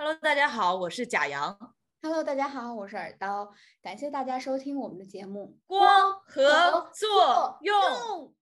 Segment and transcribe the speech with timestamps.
[0.00, 1.58] Hello，大家好，我是贾阳。
[2.02, 3.52] Hello，大家好，我是耳刀，
[3.82, 5.58] 感谢大家收听我们的节目。
[5.66, 7.74] 光合作用。
[7.74, 8.32] 用，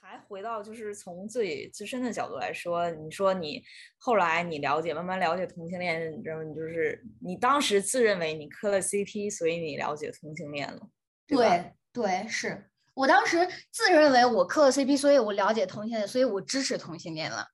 [0.00, 3.62] 还回到就是从自己自身的角度来说，你说你
[3.98, 10.88] 后来你了解，慢慢了解同性恋，然后你就是你当时自认为你磕了 CP，所以你了解同性恋了，
[11.28, 11.72] 对吧？
[11.92, 17.46] 对对，是我当时自认为我磕了 CP，所以我了解同性恋，所以我支持同性恋了。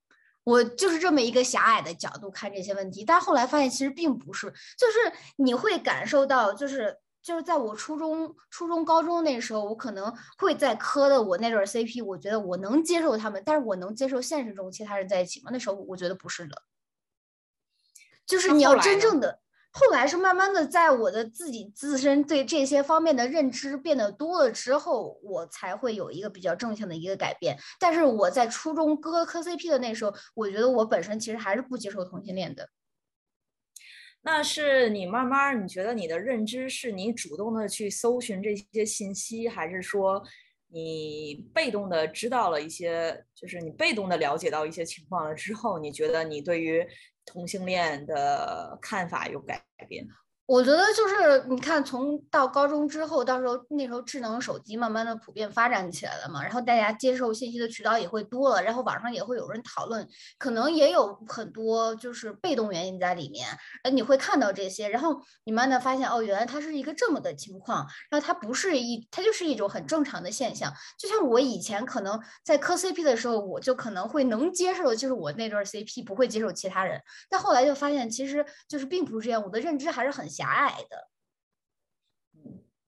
[0.45, 15.51] 我就是这么一个狭隘的角度看这些问题，但后来发现其实并不是，就是你会感受到，就是就是在我初中、初中、高中那时候，我可能会在磕的我那对儿 CP，我觉得我能接受他们，但是我能接受现实中其他人在一起吗？
[15.53, 16.63] 那时候我觉得不是的，
[18.25, 19.41] 就是你要真正的。
[19.79, 27.55] 后来是慢慢的，在我的自己自身对这些方面的认知变得多了之后，我才会有一个比较正向的一个改变。
[27.79, 32.71] 但是我在初中磕磕 CP 的那时候，我觉得我本身其实还是不接受同性恋的。
[34.23, 40.23] 那是你慢慢，你觉得你的认知是你主动的去搜寻这些信息，还是说
[40.69, 46.83] 你被动的知道了一些，就是你被动的了解到一些情况了之后，你觉得你对于
[47.27, 50.09] 同性恋的看法有改变？
[50.47, 63.49] 我觉得就是你看，从到高中之后，到时候那时候智能手机慢慢的普遍发展起来了嘛，然后大家接受信息的渠道也会多了，然后网上也会有人讨论，可能也有很多就是被动原因在里面，
[63.83, 70.73] 呃，你会看到这些，然后你慢慢的发现哦，原来它是一个这么的情况，然后它不是一，它就是一种很正常的现象。
[70.97, 81.09] 就像我以前可能在磕 CP 的时候，我就可能会能接受，就是我那对 CP 不会接受其他人，但后来就发现其实就是并不是这样，我的认知还是很狭隘的。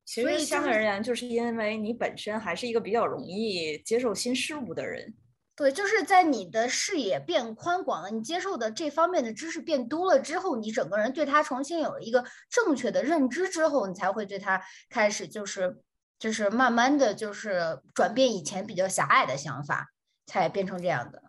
[0.05, 5.15] 其所以就是实相对而言，就是因为你本身还是一个比较容易接受新事物的人。
[5.55, 15.77] 对，就是在你的视野变宽广了，你接受的这方面的知识变多了之后，你整个人对他重新有了一个正确的认知之后，你才会对他开始就是
[16.19, 19.89] 就是慢慢的就是转变以前比较狭隘的想法，
[20.27, 21.25] 才变成这样的。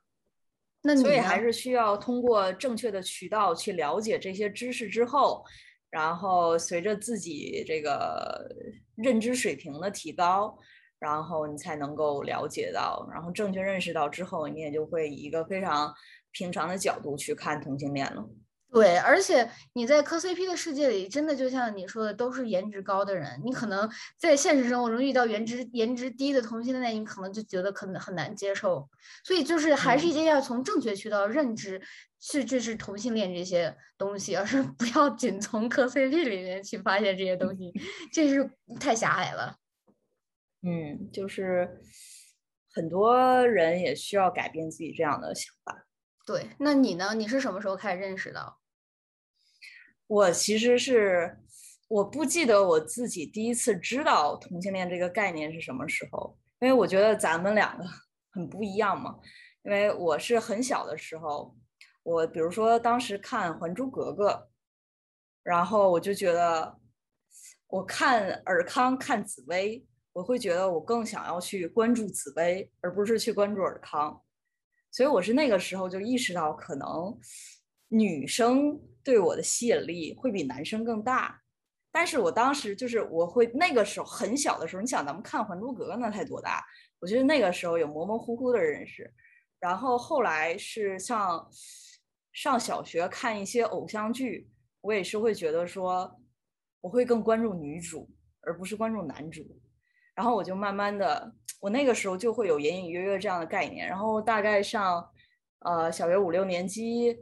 [0.84, 5.44] 那你呢所以还是需要通过正确的渠道去了解这些知识之后，
[5.90, 8.48] 然后随着自己这个
[8.96, 10.58] 认知水平的提高，
[11.00, 15.94] 然后你才能够了解到，然后正确认识到之后，你也就会以一个非常
[16.32, 18.24] 平常的角度去看同性恋了。
[18.72, 23.42] 对，而且你在磕 CP 的世界里，真的就像你说的，都是颜值高的人。
[23.44, 28.88] 你可能在现实生活中遇到颜值颜值低的同性恋，你可能就觉得可能很难接受。
[29.24, 31.82] 所以就是还是一定要从正确渠道认知
[32.20, 37.72] 是这是同性恋这些东西，而是不要仅从磕 CP 里面去发现这些东西，
[38.12, 38.50] 这是
[38.80, 39.58] 太狭隘了。
[40.62, 41.82] 嗯，就是
[42.74, 45.88] 很多人也需要改变自己这样的想法。
[46.26, 47.16] 对，那你呢？
[47.16, 48.56] 你是什么时候开始认识的？
[50.08, 51.40] 我其实是
[51.88, 57.86] 我不记得我自己第一次知道同性恋这个概念是什么时候，因为我觉得咱们两个
[58.32, 59.18] 很不一样嘛。
[59.64, 61.56] 因为我是很小的时候，
[62.10, 64.30] 我比如说当时看《还珠格格》，
[65.44, 66.76] 然后我就觉得，
[67.68, 74.20] 我看尔康看紫薇，我会觉得我更想要去关注紫薇，而不是去关注尔康。
[74.90, 77.16] 所以我是那个时候就意识到，可能
[77.90, 81.40] 女生对我的吸引力会比男生更大。
[81.92, 86.66] 但是我当时就是我会那个时候很小的时候，你想咱们看《还珠格格》那才多大？
[87.00, 89.14] 我觉得那个时候有模模糊糊的认识，
[89.60, 91.48] 然后后来是像
[92.40, 96.10] 上小学看一些偶像剧，我也是会觉得说，
[96.80, 99.46] 我会更关注女主，而不是关注男主。
[100.16, 103.86] 然后我就慢慢的，我那个时候就会有隐隐约约这样的概念。
[103.86, 105.06] 然后大概上
[105.66, 107.14] 呃小学五六年级，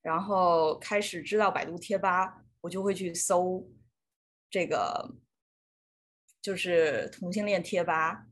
[0.00, 3.68] 然后开始知道百度贴吧，我就会去搜
[4.48, 5.12] 这个
[6.40, 8.28] 就是同性恋贴吧。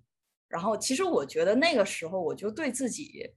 [0.46, 3.34] 然后其实我觉得那个时候我就对自己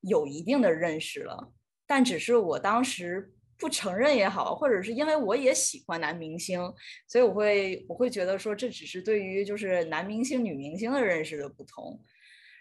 [0.00, 1.53] 有一定的认识了，
[1.86, 6.60] 但只是我当时不承认也好，或者是因为我也喜欢男明星，
[7.06, 12.00] 所以我会我会觉得说这只是对于就是男明星、女明星的认识的不同。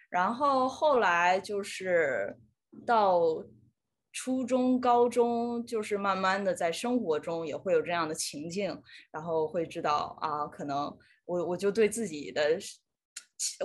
[0.09, 2.37] 然后后来就是
[2.85, 3.43] 到
[4.11, 8.79] 初中、高中，就是慢慢的在生活中也会有这样的情境，
[9.09, 10.95] 然后会知道啊，可能
[11.25, 12.59] 我我就对自己的。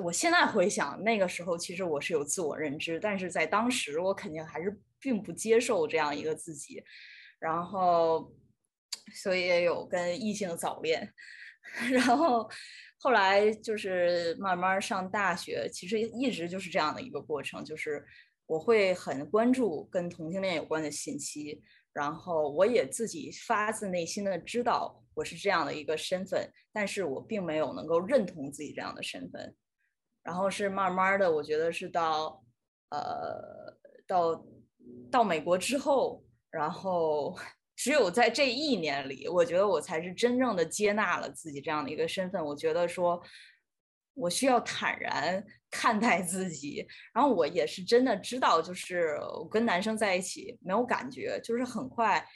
[0.02, 6.83] 我现在回想那个时候，其实我是有自我认知，但是在当时我肯定还是并不接受这样一个自己，
[7.39, 8.35] 然后
[9.15, 11.12] 所以也有跟异性早恋，
[11.91, 12.49] 然后
[12.99, 18.05] 后来就是慢慢上大学，其实一直就是这样的一个过程，就是
[18.47, 21.62] 我会很关注跟同性恋有关的信息，
[21.93, 29.55] 然后我也自己发自内心的知道我是这样的一个身份，但是我并没有能够认同自己这样的身份，
[30.23, 32.45] 然后是慢慢的，我觉得是到
[32.91, 34.45] 呃到
[35.10, 37.37] 到美国之后，然后。
[37.81, 42.44] 只有在这一年里，我觉得我才是真正的接纳了自己这样的一个身份。
[42.44, 43.22] 我觉得说，
[44.14, 45.40] 我需要坦然
[45.70, 46.84] 看待自己。
[47.14, 52.26] 然后我也是真的知道，就是我跟男生在一起没有感觉，就是很快。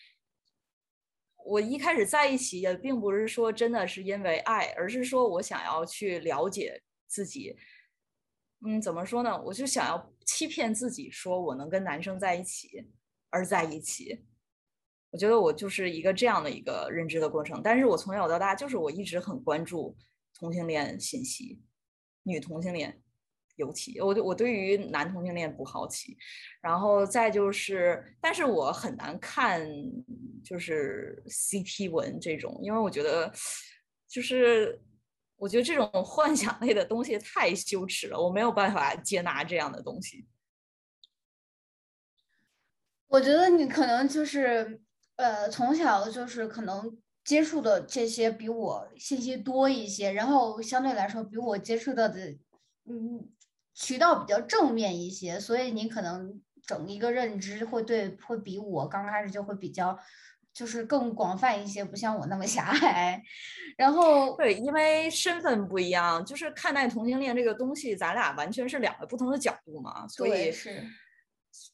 [1.45, 7.57] 我一开始在一起也并不是说真的是因为爱，而是说我想要去了解自己。
[8.65, 9.43] 嗯，怎么说呢？
[9.43, 12.89] 我就想要欺骗自己，说我能跟男生在一起，
[13.31, 14.25] 而在一起。
[15.11, 19.95] 我觉得我就是一个这样的一个认知的过程，但是我从小到大就是我一直很关注
[20.33, 21.61] 同性恋信息，
[22.23, 23.03] 女同性恋
[23.57, 26.17] 尤其，我对我对于男同性恋不好奇，
[26.63, 29.69] 然后再就是，但是我很难看
[30.43, 33.31] 就是 CT 文这种，因为我觉得
[34.09, 34.81] 就是
[35.43, 40.25] 我觉得这种 幻想类的东西太羞耻了，我没有办法接纳这样的东西。
[43.09, 44.81] 我觉得你可能就是。
[45.17, 52.31] 呃，从小就是可能接触的这些比我信息多一些，然后相对来说比我接触到的，
[52.87, 53.31] 嗯，
[53.75, 59.97] 渠道比较正面一些，所以你可能整一个认知会对会比我刚开始就会比较，
[60.55, 63.23] 就是更广泛一些，不像我那么狭隘。
[63.77, 70.83] 然后对，因为身份不一样，就是看待同性恋这个东西，咱俩完全是两个不同的角度嘛，所以是。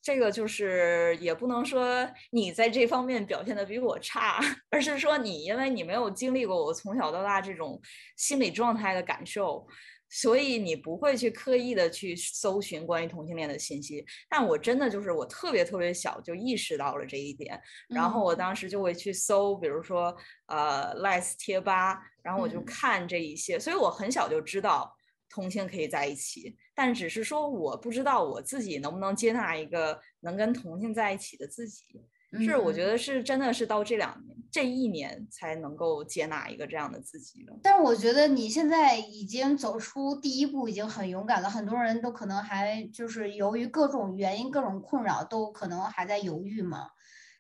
[0.03, 4.41] 这个就是也不能说你在这方面表现的比我差，
[4.71, 7.81] 而是说你因为你没有经历过我从小到大这种
[8.17, 9.65] 心理状态的感受，
[10.11, 14.05] 所以你不会去刻意的去搜寻关于同性恋的信息。
[14.29, 20.17] 但我真的就是我特别特别小就意识到了这一点，然后我当时就会去搜，比如说
[20.47, 24.95] 呃 Les 贴吧，然后我就看这一些，所以我很小就知道。
[25.31, 31.85] 同性可以在一起，但只是说我不知道我自己能不能接纳一个能跟同性在一起的自己。
[32.33, 37.53] 是我觉得是真的是到这两年这一年才能够接纳一个这样的自己的。
[37.63, 41.49] 但是我觉得你现在已经走出第一步，已经很勇敢了。
[41.49, 46.89] 很多人都可能还就是由于各种原因、各种困扰，都可能还在犹豫嘛。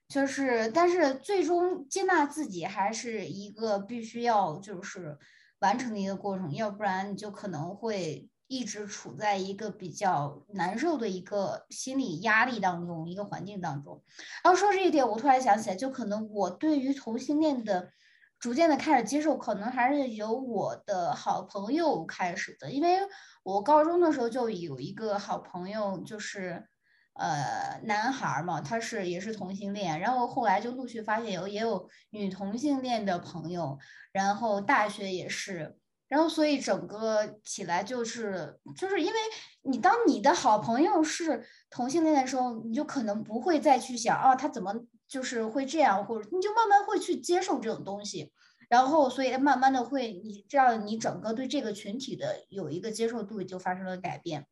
[0.08, 5.19] 就是，但是最终接纳自己还是一个必须要就是。
[5.61, 14.03] 完成的一个过程，要不然你就可能会一直处在一个比较难受的一个心理压力当中，一个环境当中。
[14.43, 17.93] 然后说这一点，我突然想起来，就可能我对于同性恋的
[18.41, 22.99] 逐渐的开始接受，可能还是由我的好朋友开始的，因为
[23.45, 26.67] 我高中的时候就有一个好朋友，就是。
[27.15, 33.77] 呃，男孩嘛，他是也是同性恋，然后后来就陆续发现有也有女同性恋的朋友，
[34.12, 35.77] 然后大学也是，
[36.08, 39.19] 然后所以整个起来就是就是因为
[39.62, 44.75] 你当你的好朋友是同性恋的时候，你就可能不会再去想啊他怎么
[45.06, 48.32] 就是会这样，或者你就慢慢会去接受这种东西，
[48.69, 54.47] 然后所以慢慢的会你这样你整个对这个群体的有一个接受度就发生了改变。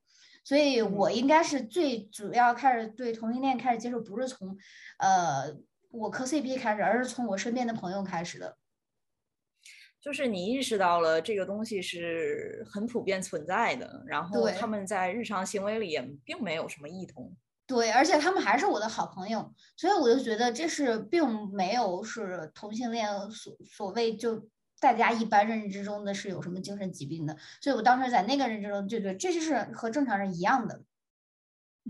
[0.44, 4.56] 所以我应该是最主要开始对同性恋开始接受，不是从，
[4.98, 5.52] 呃，
[5.90, 8.56] 我磕 CP 开始，而是从我身边的朋友开始的。
[10.06, 17.34] 就是你意识到了这个东西是很普遍存在的，然后他们在日常行为里也并没有什么异同。
[17.66, 24.48] 对，而且他们还是我的好朋友，所以我就觉得这是并没有是同性恋所所谓就。
[24.78, 30.82] 大家一般认知中的是有什么精神疾病的，所以我当时在那个认知中就觉得这就是和正常人一样的。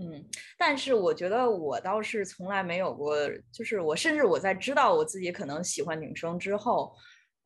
[0.01, 0.25] 嗯，
[0.57, 3.17] 但是我觉得我倒是从来没有过，
[3.51, 6.95] 就是我甚至我在知道我自己可能喜欢女生之后，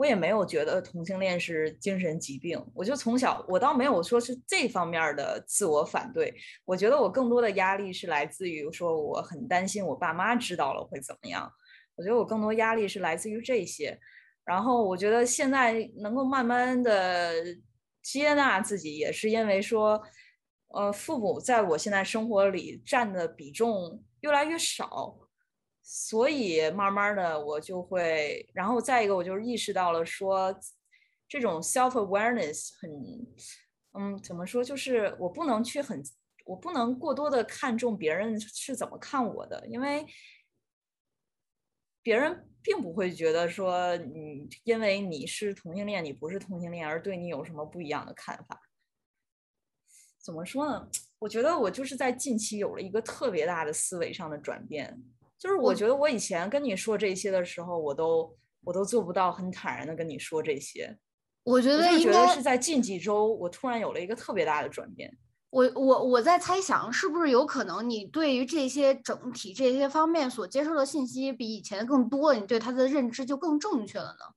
[0.00, 2.59] 我也没有觉得同性恋是精神疾病。
[2.75, 11.52] 我就从小我倒没有说是这方面的自我反对，我觉得我更多的压力是来自于说我很担心我爸妈知道了会怎么样。
[11.97, 14.00] 我觉得我更多压力是来自于这些。
[14.42, 17.35] 然后我觉得现在能够慢慢的
[18.02, 20.02] 接纳自己，也是因为说，
[20.69, 25.19] 呃，父母在我现在生活里占的比重越来越少，
[25.92, 30.56] 所以慢慢的我就会，然后再一个我就意识到了说，
[31.28, 32.90] 这种 self awareness 很，
[33.99, 36.00] 嗯，怎么说，就是我不能去很，
[36.44, 40.06] 我不能过多的看重别人是怎么看我的，因为
[42.02, 42.47] 别人。
[42.62, 48.61] 并不会觉得说你因为你是同性恋，你不是同性恋而对你有什么不一样的看法。
[50.23, 50.87] 怎么说呢？
[51.20, 55.02] 我觉得我就是在近期有了一个特别大的思维上的转变，
[55.40, 60.94] 就是我觉得我以前跟你说这些的时候，我都我都做不到很坦然的跟你说这些。
[61.44, 65.11] 我觉得我觉得是在近几周，我突然有了一个特别大的转变。
[65.49, 74.35] 我我我在猜想，是不是有可能你对于这些整体这些方面所接受的信息比以前更多，你对他的认知就更正确了呢？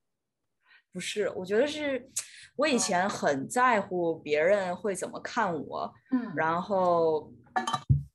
[0.93, 2.10] 不是，我觉得是
[2.55, 7.31] 我以前很在乎别人会怎么看我，嗯，然后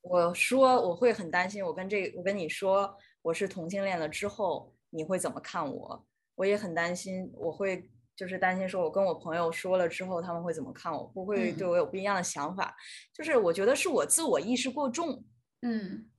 [0.09, 6.07] 我说我会很担心，我跟这我跟你说我是同性恋了之后，你会怎么看我？
[6.35, 7.91] 我也很担心，我会。
[8.19, 11.05] 就是担心说，我跟我朋友说了之后，他们会怎么看我？
[11.05, 12.77] 不会对我有不一样的想法？
[13.15, 15.25] 就是我觉得是我自我意识过重，
[15.63, 16.11] 嗯，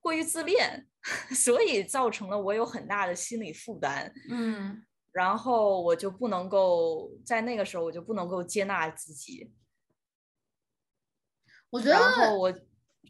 [0.00, 0.86] 过于自恋，
[1.36, 9.52] 所以造成了我有很大的心理负担，嗯，然后我就不能够在那个时候，我就不能够接纳自己。
[11.68, 12.50] 我觉得，然后我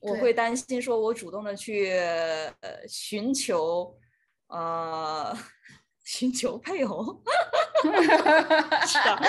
[0.01, 3.97] 我会担心说，我主动的去呃寻求
[4.49, 5.37] 呃。
[6.03, 7.23] 寻求配偶，
[8.85, 9.21] 是的，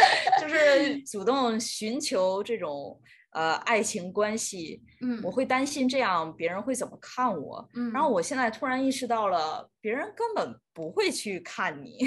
[0.42, 3.00] 就是主动寻求这种
[3.34, 4.82] 呃爱情关系。
[5.02, 7.70] 嗯，我会担心这样别人会怎么看我。
[7.76, 12.00] 嗯，然后我现在突然意识到了，别人根本不会去看你。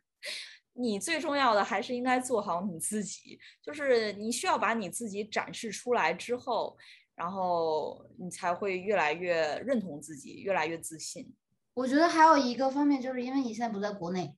[0.74, 6.76] 你最重要的还是应该做好你自己，就是你需要把你自己展示出来之后，
[7.20, 11.30] 然后你才会越来越认同自己，越来越自信。
[11.74, 14.34] 我觉得还有一个方面，就是因为你现在不在国内，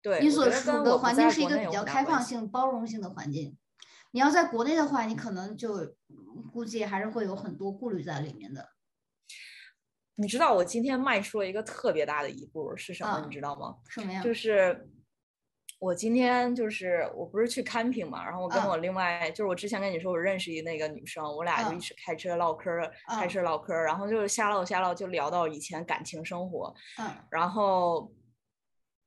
[0.00, 3.58] 对你所处的环境是一个比较开放性、包容性的环境。
[4.12, 5.96] 你要在国内的话，你可能就
[6.52, 8.68] 估计还是会有很多顾虑在里面的。
[10.14, 13.24] 你知道我今天迈出了一个特别大的一步是什么？
[13.26, 13.78] 你知道吗？
[13.88, 14.22] 什么呀？
[14.22, 14.88] 就是。
[15.82, 22.70] 我今天就是我不是去 camping 嘛，然后我跟我另外就是我之前跟你说我认识一那个女生，我俩就一起开车唠嗑，
[23.08, 26.72] 开车唠嗑，然后就是瞎唠瞎唠，就聊到以前感情生活。
[27.00, 28.12] 嗯，然后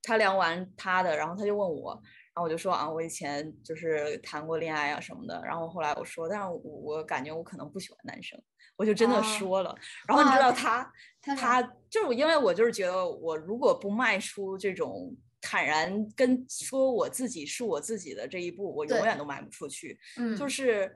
[0.03, 5.41] 他聊完他的，然后他就问我，然后我就说啊，我以前就是谈过恋爱啊什么的。
[5.45, 8.37] 然后后来我说，但是我我感觉我可能不喜欢男生，
[8.75, 9.73] 我就真的说了。
[10.09, 10.91] 然后你知道他
[11.21, 15.15] 他就是因为我就是觉得我如果不迈出这种。
[15.47, 19.99] 坦然跟说我自己是我自己的这一步，我永远都迈不出去。
[20.17, 20.91] 嗯，就是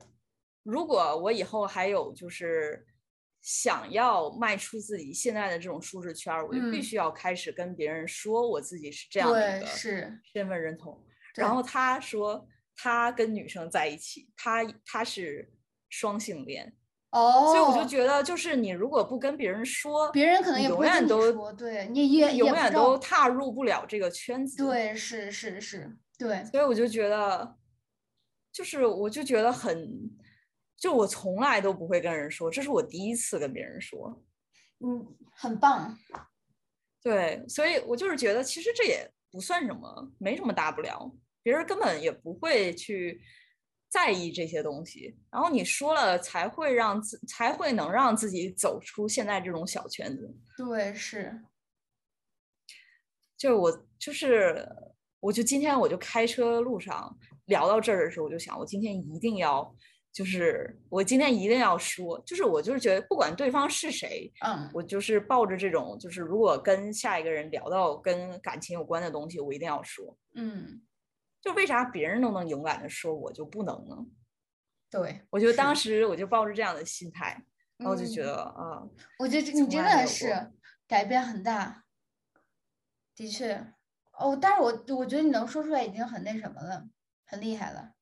[0.63, 2.84] 如果我以后还有就是
[3.41, 11.00] 想要迈出自己现在的这种舒适圈，我就必须要开始跟别人说我自己是这样的一个身份认同。
[11.36, 15.53] 然后他说他跟女生在一起，他他是
[15.89, 16.74] 双性恋。
[17.12, 24.58] 哦，所以我就觉得，就是你如果不跟别人说，别人可能也永远都说，对你也永远都踏入不了这个圈子。
[24.63, 26.44] 对，是是是，对。
[26.46, 27.56] 所以我就觉得，
[28.51, 29.89] 就是我就觉得很，
[30.78, 34.22] 就我从来都不会跟人说，这是我第一次跟别人说。
[34.86, 35.98] 嗯，很棒。
[37.01, 41.12] 对，所以我就是觉得，其实这也不算什么，没什么大不了，
[41.42, 43.20] 别人根本也不会去。
[43.89, 50.31] 在意这些东西，然后你说了，才会让自才会能让自己走出现在这种小圈子。
[50.55, 51.41] 对，是。
[53.36, 54.67] 就是我就是，
[55.19, 59.74] 我就今天我就开车路上聊到这儿的时候，我就想，我今天一定要，
[60.12, 70.81] 就是我今天一定要说，就是我就是觉得，不管对方是谁，嗯，我就是抱着这种，就是如果跟下一个人聊到跟感情有关的东西，我一定要说，嗯。
[71.41, 73.96] 就为啥别人都能勇敢的说，我就不能呢？
[74.89, 77.46] 对，我觉得当时我就抱着这样的心态，
[77.77, 78.84] 然后就觉得啊，
[79.19, 80.51] 我觉得你真的是
[80.88, 81.86] 改变很大，
[83.15, 83.53] 的确，
[84.13, 86.88] 哦，但是我我觉得你能说出来已经很那什么了，
[87.25, 87.93] 很厉害了。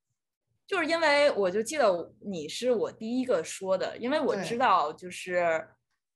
[0.65, 5.67] 就是因为我就记得你是我第一个说的，因为我知道就是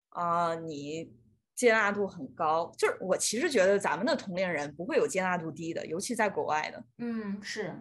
[0.10, 1.21] 啊你。
[1.56, 6.84] 接纳度很高，就是我其实觉得咱们的同龄人不会有接纳度低的，尤其在国外的。
[6.98, 7.76] 嗯，是。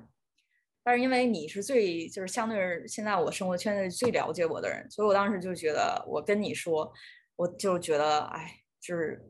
[0.83, 6.93] 但是因为你是最就是相对现在我生活圈子最了解我的人，所以我当时就觉得我跟你说，
[7.37, 8.51] 我就觉得哎，
[8.81, 9.23] 就是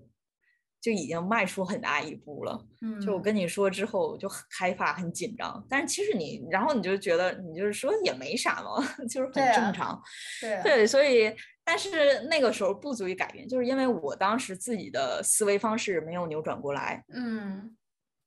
[0.80, 2.66] 就已经迈出很大一步了。
[2.82, 8.80] 嗯，就我跟你说之后就很害怕、很紧张，但是其实你，然后你就觉得你就是说也没啥嘛，
[9.10, 10.00] 就是很正常。
[10.40, 11.32] 对对，所以。
[11.70, 17.76] 但是那个时候不足以改变，就是因为我当时自己的思维方式没有扭转过来，嗯，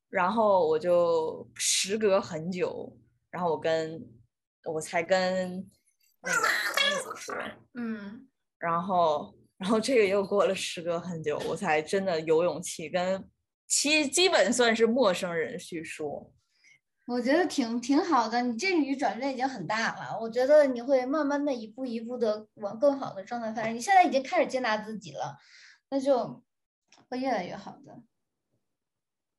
[0.08, 2.96] 然后我就时隔很久，
[3.30, 4.02] 然后我跟
[4.64, 5.62] 我才跟
[6.24, 7.36] 那个妹子说，
[7.74, 8.26] 嗯，
[8.58, 13.22] 然后然后这个又过了时隔很久，我才真的有勇气跟
[13.66, 16.32] 其基本算是陌生人去说。
[17.06, 20.18] 我觉得挺挺好的，你这你转变已经很大了。
[20.18, 23.74] 我觉得你会慢慢的一步一步的往更好的状态发展。
[23.74, 25.36] 你现在已经开始接纳自己了，
[25.90, 26.42] 那就
[27.10, 28.02] 会越来越好的。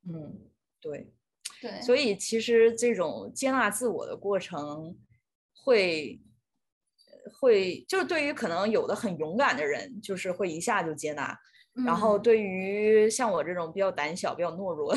[0.07, 1.11] 嗯，对，
[1.59, 4.95] 对，所以其实这种接纳自我的过程，
[5.63, 6.21] 会
[7.33, 11.35] 会就是对于可能有的很勇敢的人，就是会一下就接纳。
[11.83, 14.95] 然后对于像我这种比较胆小、比较懦弱。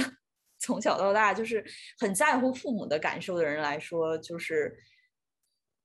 [0.59, 1.65] 从小到大就是
[1.99, 4.77] 很在乎父母的感受的人来说，就是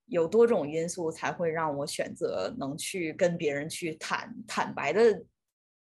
[0.05, 5.23] 有多种因素才会让我选择能去跟别人去坦坦白的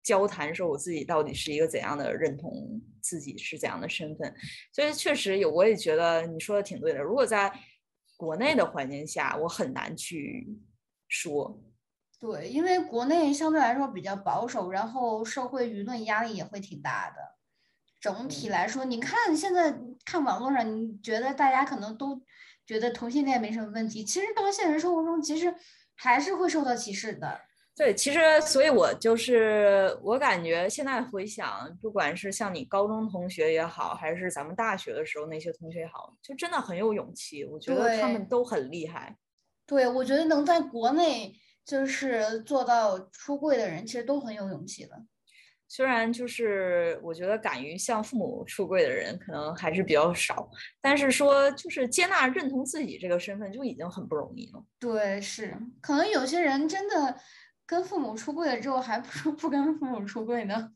[0.03, 4.33] 交谈，说我自己到底是一个怎样的认同，自己是怎样的身份。
[4.71, 7.01] 所以确实有，我也觉得你说的挺对的。
[7.01, 7.51] 如果在
[8.17, 10.47] 国内的环境下，我很难去
[11.07, 11.63] 说。
[12.19, 17.40] 对，因为国内相对来说比较保守，然后社会舆论压力也会挺大的。
[18.01, 22.19] 整体来说，你看现在看网络上，你觉得大家可能都
[22.65, 25.53] 觉得同性恋没什么问题，其实到现实生活中，其实
[25.95, 27.39] 还是会受到歧视的。
[27.73, 37.45] 对，其实所以，我就是我感觉现在回想，不管是像你高中同学也好，还是咱们大学的时候那些同学也好，就真的很有勇气。
[37.45, 39.15] 我觉得他们都很厉害。
[39.65, 45.01] 对，我觉得能在国内就是做到出柜的人，其实都很有勇气的。
[45.73, 50.49] 虽然就是我觉得敢于向父母出柜的人可能还是比较少，
[50.81, 54.61] 但是说就是接纳认同自己这个身份就已经很不容易了。
[54.77, 57.17] 对，是可能有些人真的
[57.65, 60.73] 跟父母出柜了之后，还不如 不跟父母出柜呢，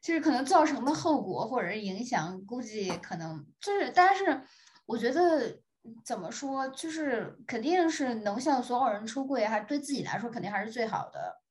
[0.00, 4.40] 就是可能造成的后果或者是影响，估计可能就是，但是
[4.86, 5.60] 我觉得
[6.04, 11.42] 怎么说，就是肯定是能向所有人出柜，还对自己来说肯定还是最好的。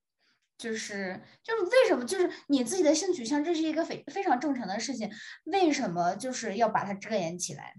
[0.57, 5.09] 就是就是为什么就是你自己的性取向，这是一个非非常正常的事情，
[5.45, 7.73] 为什么就是要把它遮掩起来？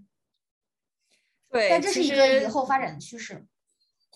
[1.49, 3.45] 对，但这是一个以后发展的趋势。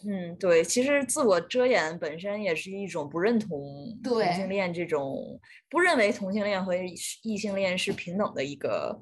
[0.03, 6.75] 嗯，对，其实自我遮掩本身也是一种不认同同性恋这种，不认为同性恋和
[7.23, 8.99] 异性恋是平等的一个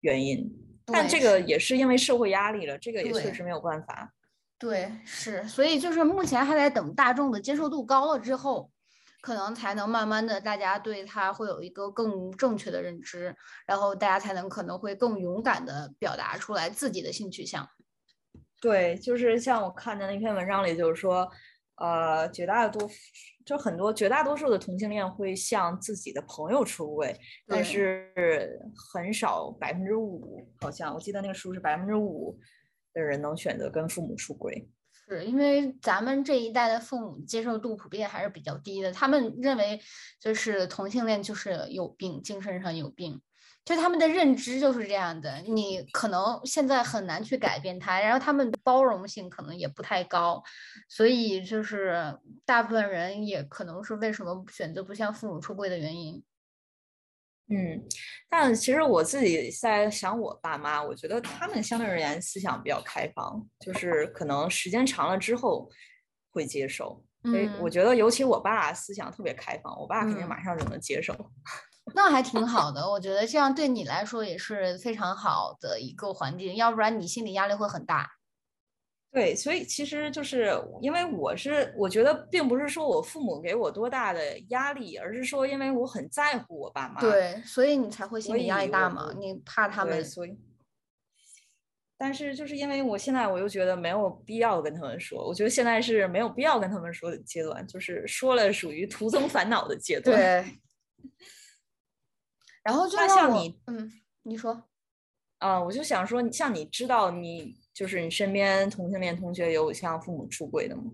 [0.00, 0.50] 原因。
[0.84, 4.12] 但这个也是因为社会压力了，这个也确实没有办法。
[4.58, 8.70] 对，是，所以就是目前还在等大众的接受度高了之后，
[9.22, 17.66] 可能才能慢慢的大家对他会有一个更正确的认知，然后大家才能可能会更勇敢的表达出来自己的性取向。
[18.60, 21.26] 对，就是像我看的那篇文章里，就是说，
[21.76, 22.94] 呃，绝大多数
[23.46, 28.60] 就很多绝大多数的同性恋会向自己的朋友出柜，但是
[28.92, 32.38] 很少百分之五，好像我记得那个数是百分之五。
[32.94, 34.68] 的人能选择跟父母出轨，
[35.08, 38.92] 是因为咱们这一代的父母接受度普遍还是比较低的。
[38.92, 39.80] 他们认为
[40.20, 43.20] 就是同性恋就是有病，精神上有病，
[43.64, 45.40] 就他们的认知就是这样的。
[45.42, 50.42] 你可能现在很难去改变他，然后他们包容性可能也不太高，
[50.88, 56.22] 所以就是大部分人也可能是为什么选择不向父母出柜的原因。
[57.48, 57.82] 嗯，
[58.30, 65.68] 但其实我自己在想，我爸妈，我觉得他们相对而言思想比较开放，就是可能时间长了之后
[66.30, 67.04] 会接受。
[67.24, 71.14] 所以我觉得，尤其我爸思想特别开放，我爸肯定马上就能接受。
[71.94, 78.08] 那还挺好的，我觉得这样对你来说也是非常好的一个环境，要不然你心理压力会很大。
[79.12, 86.98] 对，所以其实就是因为我是，我觉得并不是说我父母给我多大的压力，而是说因为我很在乎我爸妈。
[86.98, 89.12] 对，所以你才会心理压力大嘛？
[89.18, 90.02] 你怕他们。
[90.02, 90.34] 所以，
[91.98, 100.16] 但是就是因为我现在我又觉得没有必要跟他们说，我觉得现在是没有必要跟他们说的阶段，就是说了属于徒增烦恼的阶段。
[100.16, 100.58] 对。
[102.62, 104.64] 然后就像你，嗯，你说。
[105.36, 107.60] 啊，我就想说，像你知道你。
[107.72, 110.92] 就是你身边同性恋同学有向父母出轨的吗？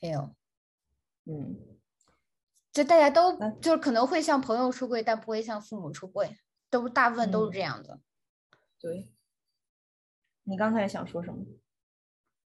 [0.00, 0.34] 没有。
[1.24, 1.56] 嗯，
[2.72, 6.36] 就大家都就是可能会向朋友出轨，但不会向父母出轨，
[6.68, 8.00] 都大部分都是这样的。
[8.78, 9.08] 对。
[10.44, 11.44] 你刚才想说什么？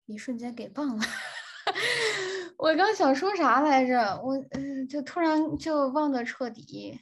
[0.06, 1.04] 一瞬间给忘了。
[2.56, 4.20] 我刚想说啥来着？
[4.22, 7.00] 我嗯，就突然就忘得彻底。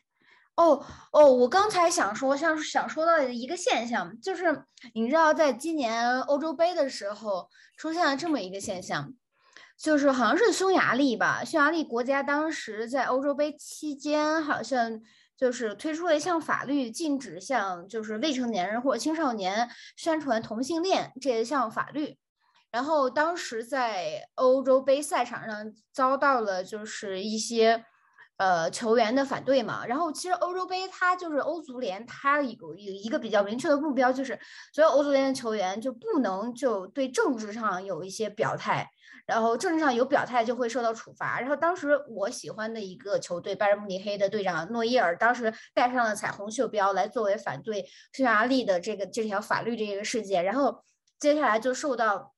[0.58, 9.14] 哦哦，我刚才想说，像想说到一个现象，就是你知道，在今年欧洲杯的时候，出现了这么一个现象，
[9.78, 15.00] 就是好像是匈牙利吧，匈牙利国家当时在欧洲杯期间，好像
[15.36, 22.18] 就是推出了一项法律，禁止向就是未成年人或者青少年宣传同性恋这一项法律。
[22.72, 27.84] 然后当时在欧洲杯赛场上遭到了就是一些。
[28.38, 34.38] 呃，球员的反对嘛，然后其实欧洲杯它就是欧足联，它有有一个比较明确的目标，就是
[34.72, 38.88] 所有欧足联的球员就不能就对政治上有一些表态，
[39.26, 41.40] 然后政治上有表态就会受到处罚。
[41.40, 50.84] 然后当时我喜欢的一个球队拜仁慕尼黑的队长诺伊尔，当时戴上了彩虹袖标来作为反对匈牙利的这个这条法律这个事件，然后
[51.18, 52.32] 接下来就受到。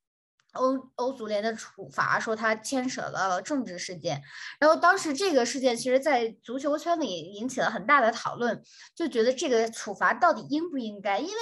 [0.53, 4.23] 欧欧足联的处罚说他牵扯到了政治事件，
[4.59, 8.63] 然后当时这个事件其实，在足球圈里引起了很大的讨论，
[8.95, 11.19] 就觉得这个处罚到底应不应该？
[11.19, 11.41] 因为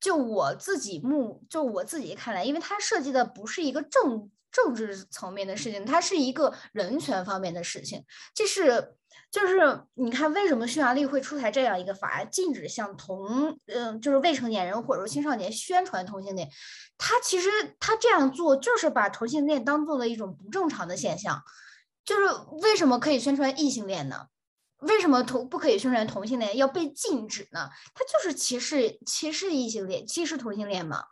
[0.00, 8.96] 就我自己目，就我自己看来，因为它涉及的不是一个政政治层面的事情，它是一个人权方面的事情，这是。
[9.32, 16.46] 就是你看，为什么匈牙利会出台这样一个法案，禁止向同嗯，就是未成年人或者说青少年宣传同性恋？
[16.98, 17.48] 他其实
[17.80, 21.42] 他这样做就是把同性恋当做了一种不正常的现象。
[22.04, 22.26] 就是
[22.60, 24.26] 为什么可以宣传异性恋呢？
[24.80, 27.70] 为什么同不可以宣传同性恋要被禁止呢？
[27.94, 31.04] 他就是歧视歧视异性恋，歧视同性恋嘛？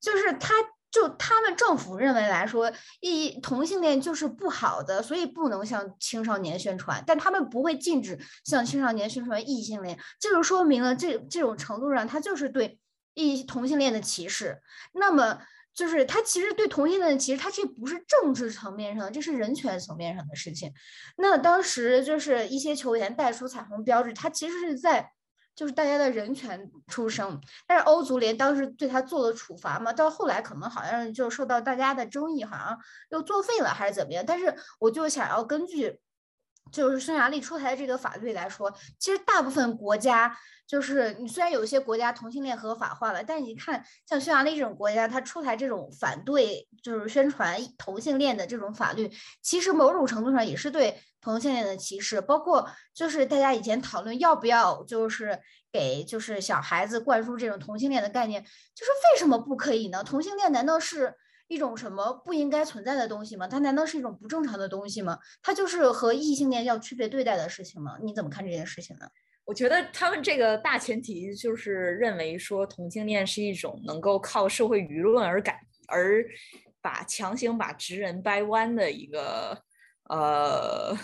[0.00, 0.54] 就是他。
[0.96, 7.04] 就他们政府认为来说，异同性恋就是不好的，所以不能向青少年宣传。
[7.06, 12.80] 但他们不会禁止向青少年宣传异性恋，这就说明了这这种程度上，他就是对
[13.12, 14.62] 异同性恋的歧视。
[14.94, 15.38] 那么，
[15.74, 20.72] 就是他其实对同性恋的歧视，他这不是政治层面上，这是人权层面上的事情。
[21.18, 25.12] 那当时就是一些球员带出彩虹标志，他其实是在。
[25.56, 34.22] 就是大家的人权出生，但是欧足联当时对他做了处罚嘛，到后来可能好像就受到大家的争议，好像又作废了还是怎么样？
[34.24, 35.98] 但是我就想要根据。
[36.72, 49.10] 就是匈牙利出台的这个法律来说，其实大部分国家就是你虽然有些国家同性恋合法化了，但你看像匈牙利这种国家，它出台这种反对就是宣传同性恋的这种法律，
[49.42, 52.20] 其实某种程度上也是对同性恋的歧视。
[52.20, 55.38] 包括就是大家以前讨论要不要就是
[55.72, 60.02] 给就是小孩子灌输这种同性恋的概念，就是为什么不可以呢？
[60.02, 61.14] 同性恋难道是？
[61.48, 63.46] 一种什么不应该存在的东西吗？
[63.46, 65.18] 它难道是一种不正常的东西吗？
[65.40, 67.96] 它就是和异性恋要区别对待的事情吗？
[68.02, 69.06] 你怎么看这件事情呢？
[69.44, 76.24] 我觉得他们这个大前提就是认为说同性恋是一种能够靠社会舆论而改而
[76.80, 79.56] 把强行把直人掰弯的一个
[80.08, 80.96] 呃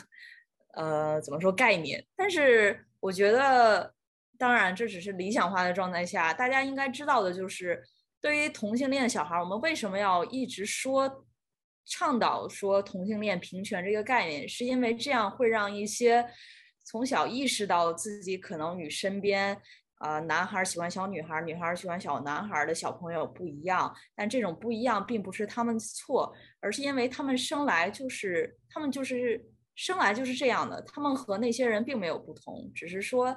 [0.74, 2.04] 呃怎么说概念？
[2.16, 3.94] 但是我觉得，
[4.36, 7.80] 当然这只是理想化的状态下，大家应该知道的就是。
[8.22, 11.26] 对于同性恋小孩，我们为什么要一直说
[11.84, 14.48] 倡导说同性恋平权这个概念？
[14.48, 16.24] 是因为这样会让一些
[16.84, 19.60] 从小意识到自己可能与身边
[19.96, 23.92] 啊男孩喜欢小女孩，女孩喜欢小男孩的小朋友不一样。
[24.14, 33.36] 但这种不一样并不是他们错，而是因为他们生来就是他们就是生来就是这样的，他们和那些人并没有不同，只是说。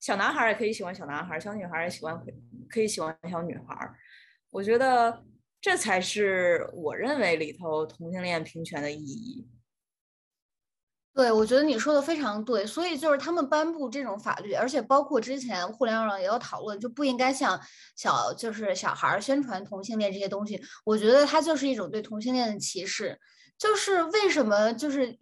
[0.00, 2.18] 小男孩也可以喜欢小男孩，小女孩也喜欢
[2.68, 3.94] 可以喜欢小女孩。
[4.50, 5.22] 我觉得
[5.60, 9.46] 这才是我认为里头同性恋平权的意义。
[11.12, 12.64] 对，我觉得你说的非常对。
[12.64, 17.60] 所以就是他们颁布这种法律，而且包括之前互联网上也有讨论，就不应该向
[17.94, 20.62] 小就是小孩宣传同性恋这些东西。
[20.84, 23.20] 我觉得它就是一种对同性恋的歧视。
[23.58, 25.18] 就是为什么就是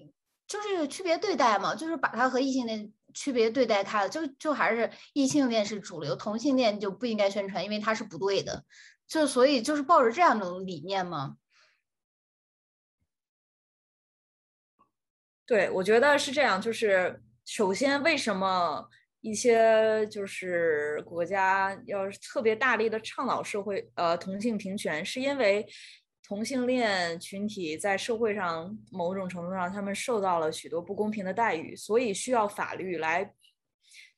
[0.47, 2.93] 就是区别对待嘛，就是把它和异性恋。
[3.15, 8.65] 区别对待他，就就还是异性恋是主流，同性恋就不应该宣传，因为它是不对的。
[9.07, 11.37] 就所以就是抱着这样的理念吗？
[15.47, 16.61] 对，我觉得是这样。
[16.61, 18.89] 就是首先，为什么
[19.21, 25.67] 一些就是国家要特别大力的倡导社会呃同性平权，是因为。
[26.29, 33.33] 同性恋群体在社会上某种程度上，他们受到了许多不公平的待遇，所以需要法律来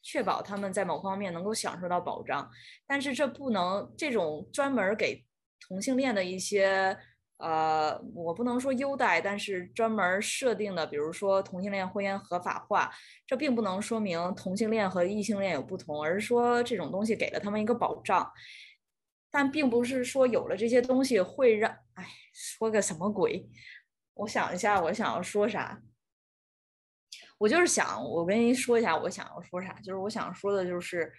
[0.02, 2.50] 确保他们在某方面能够享受到保障。
[2.84, 5.24] 但是这不能这种专门给
[5.60, 6.98] 同性恋的一些
[7.36, 12.90] 呃，我不能说优待，但是专门设定的，比如说同性恋婚姻合法化，
[13.24, 18.28] 这并不能说明同性恋和异性恋有不同，而是说这种东西给了他们一个保障。
[19.30, 23.48] 但并不是说有了这些东西会让，哎，说个什么鬼？
[24.14, 25.82] 我想一下，我想要说啥？
[27.38, 29.72] 我就是想，我跟您说一下，我想要说啥？
[29.80, 31.10] 就是我想说的，就是，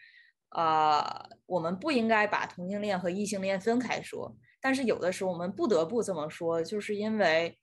[0.50, 1.02] 呃，
[1.46, 7.58] 我们不应该把同性恋和异性恋分开说，但是有的时候我们不得不这么说，就是因为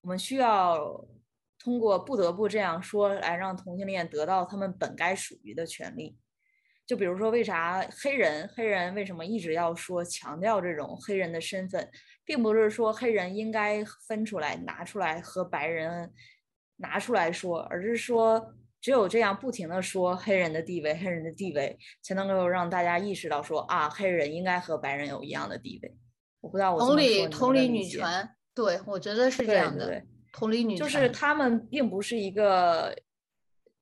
[0.00, 1.04] 我们需要
[1.58, 6.16] 通过不得不这样说来让同性恋得到他们本该属于的权利。
[6.88, 11.86] 就比如说，为啥黑人黑人为什么一直要说强调这种黑人的身份，
[12.24, 16.10] 并不是说黑人应该分出来拿出来和白人
[16.76, 25.94] 拿出来说，而是说只有这样不停的说黑人的地位，黑人的地位才能够让大家意识到说啊，黑人应该和白人有一样的地位。
[26.40, 32.96] 我不知道我同理同理女权，对我觉得是这样的，同理女权就是他们并不是一个。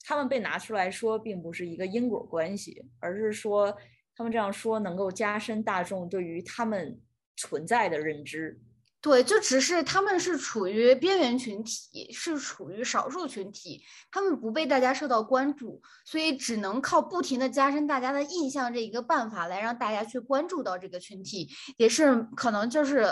[0.08, 3.76] 他们被拿出来说，并不是一个因果关系，而是说
[4.14, 7.00] 他们这样说能够加深大众对于他们
[7.36, 8.60] 存在的认知。
[9.00, 23.06] 对，就只是他们是处于边缘群体，是处于少数群体，他们不被大家受到关注，所以只能靠不停的加深大家的印象这一个办法来让大家去关注到这个群体，也是可能就是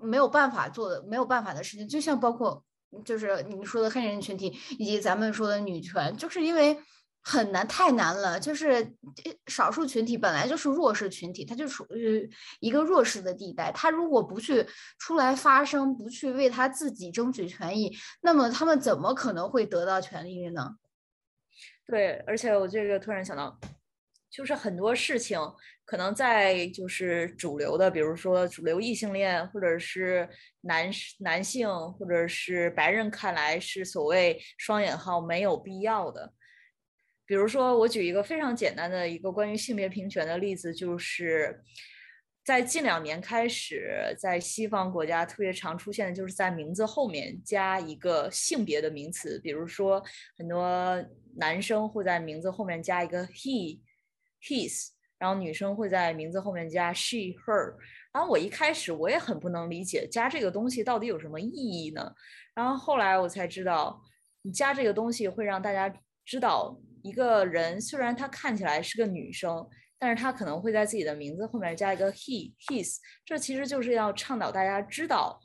[0.00, 2.62] 没有办法做的没有办法的事情，就像包括。
[3.04, 6.78] 就是你说的黑人群体，以及咱们说的女权，就是因为
[7.22, 8.38] 很难，太难了。
[8.38, 8.94] 就是
[9.46, 12.30] 少数群体本来就是弱势群体，他就处于
[12.60, 13.72] 一个弱势的地带。
[13.72, 14.66] 他如果不去
[14.98, 20.76] 出来发声，不去为他自己争取权益，那么他们怎么可能会得到权利呢？
[21.86, 23.58] 对，而且我这个突然想到。
[24.28, 25.40] 就是很多事情
[25.86, 30.28] 可能在就是主流的，比如说主流异性恋，或者是
[30.60, 36.34] 男男性，或者是白人看来是所谓双引号没有必要的。
[37.24, 41.62] 比如说，我举一个非常简单的一个关于性别平权的例子，就是
[42.44, 50.02] 在近两年开始，在西方国家特别常出现的就是在名字后面加一个性别的名词，比如说
[50.36, 51.02] 很多
[51.36, 53.80] 男生会在名字后面加一个 he。
[54.38, 57.74] his，然后女生会在名字后面加 she her，
[58.12, 62.12] 然后我一开始我也很不能理解加这个东西到底有什么意义呢？
[62.54, 64.02] 然后后来我才知道，
[64.42, 69.66] 你加这个东西会让大家知道，一个人虽然他看起来是个女生，
[69.98, 75.40] 但是他可能会在自己的名字后面加一个 he his，这其实就是要倡导大家知道，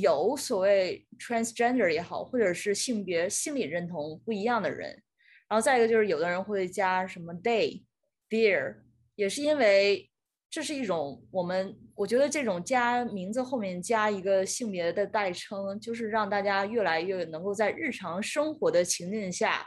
[0.00, 5.02] 有所谓 transgender 也好，或者是性别心理认同不一样的人。
[5.48, 7.84] 然后再一个就是，有的人会加什么 day、
[8.28, 8.76] dear，
[9.14, 10.10] 也是因为
[10.50, 19.66] 这是一种我们我觉得这种加名字后面加一个性别的代称，就是让大家越来越能够在日常生活的情境下，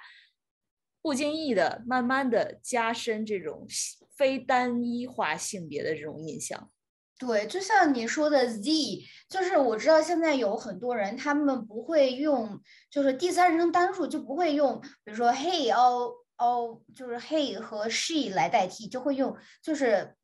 [1.02, 3.67] 不经意的、慢慢的加深这种
[4.15, 6.72] 非单一化性别的这种印象。
[7.17, 20.15] 对，就像你说的 Z，就是我知道现在有很多人，他们不会用，就是第三人称单数就不会用，比如说 He、or 哦，就是 He 和 She 来代替，就会用，就是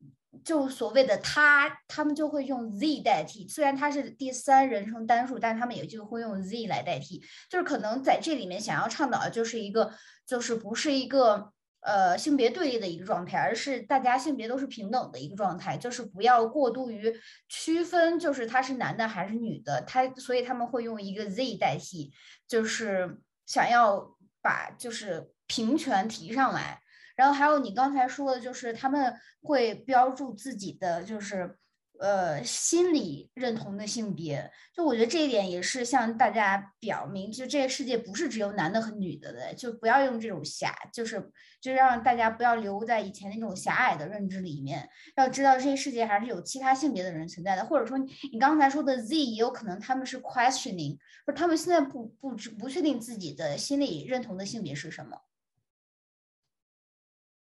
[0.44, 3.46] 就所谓的他，他们就会用 Z 代替。
[3.46, 7.22] 虽然它是第三人称单数，但是他们也就会用 Z 来代替。
[7.48, 9.92] 就是可能在这里面想要倡导的就是一个，
[10.26, 11.52] 就是不是一个。
[11.82, 17.14] 呃，性别对立的一个状态，而是大家性别都是平等的一个状态，就是不要过度于
[17.48, 22.10] 区分，就是他是男的还是女的，他所以他们会用一个 Z 代替，
[22.48, 26.80] 就是想要把就是平权提上来。
[27.16, 31.58] 然后还有你刚才说的，就是他们会标注自己的就是。
[31.98, 55.16] 呃，心理认同的性别，就我觉得这一点也是向大家表明，就这个世界不是只有男的和女的的，就不要用这种狭，就是就让大家不要留在以前那种狭隘的认知里面，要知道这个世界还是有其他性别的人存在的，或者说你刚才说的 Z 也有可能他们是 questioning，不是他们现在不不不确定自己的心理认同的性别是什么。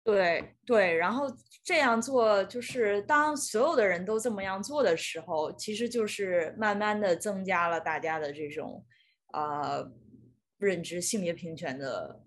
[0.07, 1.27] 对对，然后
[1.65, 8.87] 这样做就是当所有的人都这么样做的时候，其实就是慢慢的增加了大家的这种
[9.33, 9.85] 呃
[10.59, 12.23] 认知性别平权的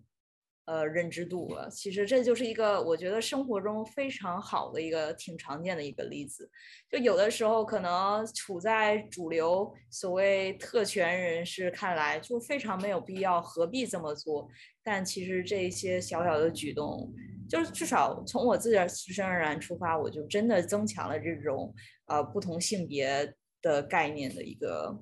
[0.69, 1.67] 呃认知度了。
[1.71, 6.47] 其实这就是一个我觉得生活中非常好的一个挺常见的一个例子。
[6.87, 14.47] 就有的时候可能处在主流所谓特权人士看来就非常没有必要，何必这么做？
[14.83, 17.11] 但其实这一些小小的举动。
[17.49, 21.73] 就是至少从我自己自身而然出发，我就真的增强了这种
[22.05, 24.95] 呃不同性别的概念的一个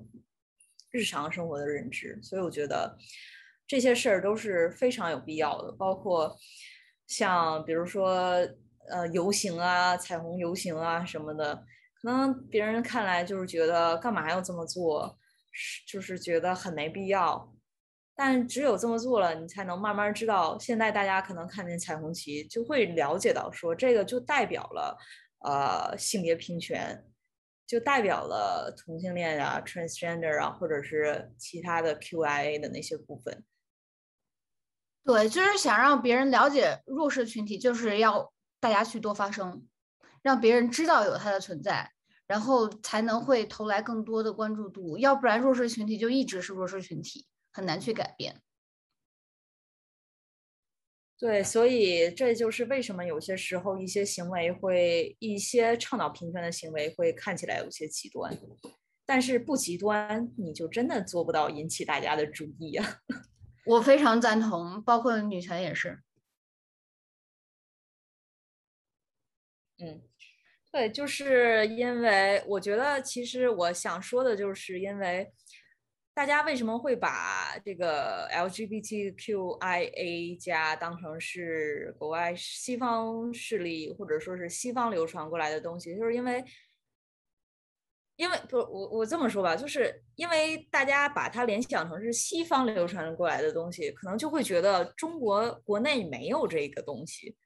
[0.90, 2.96] 日常生活的认知，所以我觉得
[3.68, 6.34] 这些事儿都是非常有必要的，包括
[7.06, 8.12] 像比如说
[8.88, 11.54] 呃游行啊、彩虹游行啊什么的，
[12.00, 15.18] 可能别人看来就是觉得干嘛要这么做，
[15.86, 17.54] 就是觉得很没必要。
[18.16, 20.58] 但只有这么做了，你才能慢慢知道。
[20.58, 24.98] 现在大家可能看见彩虹旗，就会了解到，说这个就代表了，
[25.44, 27.04] 呃，性别平权，
[27.64, 33.44] 就代表了同性恋啊、transgender 啊，或者是其他的 QIA 的那些部分。
[35.08, 39.66] 对，就是想让别人了解弱势群体，就是要大家去多发声，
[40.20, 41.90] 让别人知道有它的存在，
[42.26, 44.98] 然后才能会投来更多的关注度。
[44.98, 48.42] 要不然弱势群体就一直是弱势群体，很难去改变。
[51.18, 58.36] 对，所以这就是为什么有些时候一些行为会，一些倡导平权的行为会看起来有些极端，
[59.06, 62.98] 但是不极端，你就真的做不到引起大家的注意啊。
[63.64, 66.00] 我非常赞同，包括女权也是。
[69.78, 70.02] 嗯，
[70.72, 75.32] 对，就是因为我觉得，其实我想说的就是，因为。
[76.14, 85.96] 大家为什么会把这个 LGBTQIA 加当成是国外西方势力或者说是西方流传过来的东西？
[85.96, 86.44] 就是因为，
[88.18, 97.36] 因为不，我我这么说吧，就是因为大家把它联想成是西方流传过来的东西，可能就会觉得中国国内没有这个东西。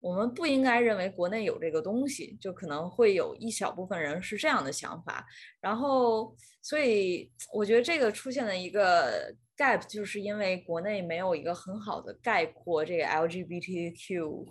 [0.00, 5.26] 我们不应该认为国内有这个东西，就可能会有一小部分人是这样的想法。
[5.60, 14.46] 然后，所以我觉得这个出现了一个 gap，就是因为国内没有一个很好的概括这个 LGBTQIA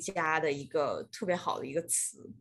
[0.00, 2.32] 加的一个特别好的一个词。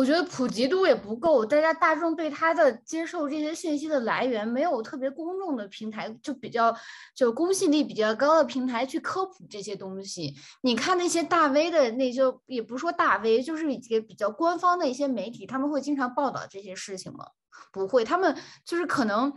[0.00, 6.74] 我觉得普及度也不够，大家大众对他的接受这些信息的来源没有特别公众的平台，就比较
[7.14, 10.34] 就公信力比较高的平台去科普这些东西。
[10.62, 17.26] 你看那些大 V 的那些，也不是说大 V，就是一些比较官方的一些媒体，他们会经常报道这些事情吗？
[17.70, 18.34] 不会，他们
[18.64, 19.30] 就是可能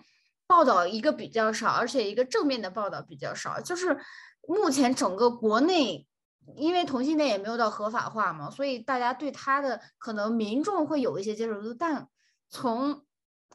[0.47, 3.59] 报道一个比较少，而且一个正面的报道比较少。
[3.59, 3.99] 就是
[4.47, 6.07] 目前整个国内。
[6.55, 12.07] 因为同性恋也没有到合法化嘛，所以大家对他的可能民众会有一些接受度，但
[12.49, 13.03] 从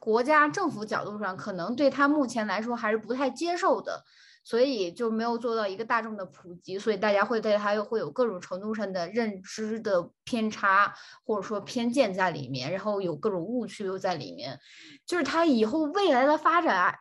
[0.01, 4.05] 国家政府角度上，可能对他目前来说还是不太接受的，
[4.44, 14.59] 所以就没有做到一个大众的普及，所以大家会对他又会有各种程度上的认知的偏差或者说偏见在里面，然后有各种误区又在里面，
[15.05, 16.98] 就是他以后未来的发展。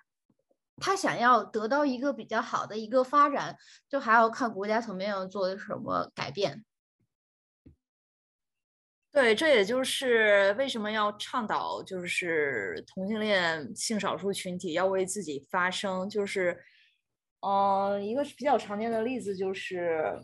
[0.80, 3.58] 他想要得到一个比较好的一个发展，
[3.90, 6.63] 就还要看国家层面要做什么改变。
[9.12, 16.08] 对，这也就是为什么要倡导，就是同性恋性少数群体要为自己发声。
[16.08, 16.63] 就是，
[17.40, 20.22] 嗯，一个比较常见的例子就是，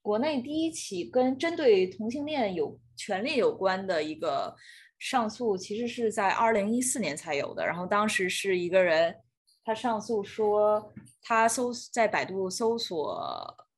[0.00, 4.56] 国内第一起跟针对同性恋有权利有关的一个。
[5.02, 9.12] 上诉其实是在二零一四年才有的，然后当时是一个人，
[9.64, 13.20] 他上诉说他搜在百度搜索，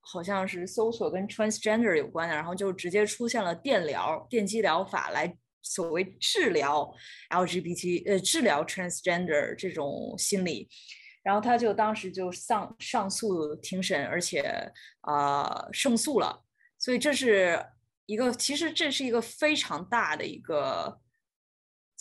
[0.03, 6.95] 好像是搜索跟 transgender 有关的，然后就直接出现了电疗、电击疗法来所谓治疗
[7.31, 10.69] LGBT 呃治疗 transgender 这种心理，
[11.23, 14.43] 然后他就当时就上上诉庭审，而且
[15.09, 16.45] 呃胜诉了，
[16.79, 17.65] 所以这是
[18.05, 21.01] 一个其实这是一个非常大的一个。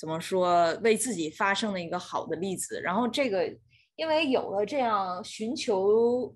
[0.03, 2.81] 怎么说为自己发声的一个好的例子？
[2.81, 3.49] 然后这个，
[3.95, 6.35] 因为有了这样寻求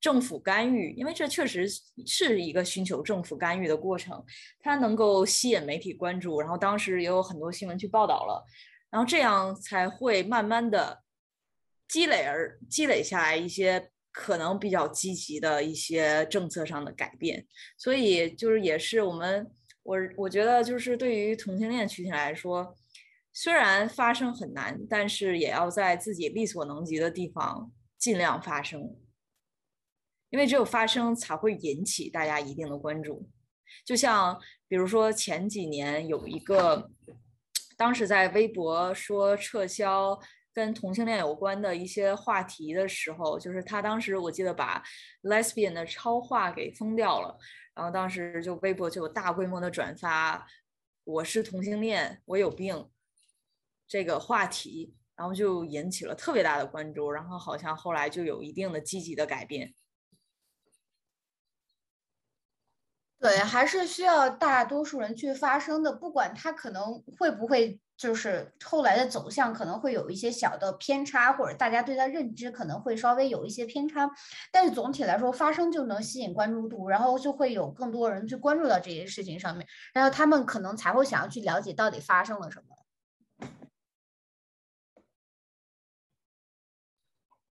[0.00, 1.68] 政府干预，因为这确实
[2.04, 4.24] 是一个寻求政府干预的过程，
[4.58, 8.44] 它能够吸引媒体关注，然后当时也有很多新闻去报道了，
[8.90, 11.04] 然后这样才会慢慢的
[11.86, 17.46] 积累而积累下来一些可能比较积极的一些政策上的改变。
[17.78, 19.48] 所以就是也是我们
[19.84, 22.74] 我我觉得就是对于同性恋群体来说。
[23.38, 28.96] 虽然发声很难，但是也要在自己力所能及的地方尽量发声，
[30.30, 33.28] 因为只有发声才会引起大家一定的关注。
[33.84, 36.90] 就像比如说前几年有一个，
[37.76, 40.18] 当时在微博说撤销
[40.54, 44.82] 跟同性恋有关的一些话题的时候，就是他当时我记得把
[45.24, 47.36] lesbian 的超话给封掉了，
[47.74, 50.46] 然后当时就微博就有大规模的转发，
[51.04, 52.88] 我是同性恋，我有病。
[53.88, 59.74] 这个话题，然后就引起了特别大的关注，然后好像后来就有一定的积极的改变。
[63.18, 74.08] 对，还是需要大多数人去发声的，不管他可能会不会，就是后来的走向可能会有一些小的偏差，或者大家对他认知可能会稍微有一些偏差，
[74.52, 82.65] 但是总体来说，发声就能吸引关注度，然后就会有更多人去关注到这些事情上面，然后他们可能才会想要去了解到底发生了什么。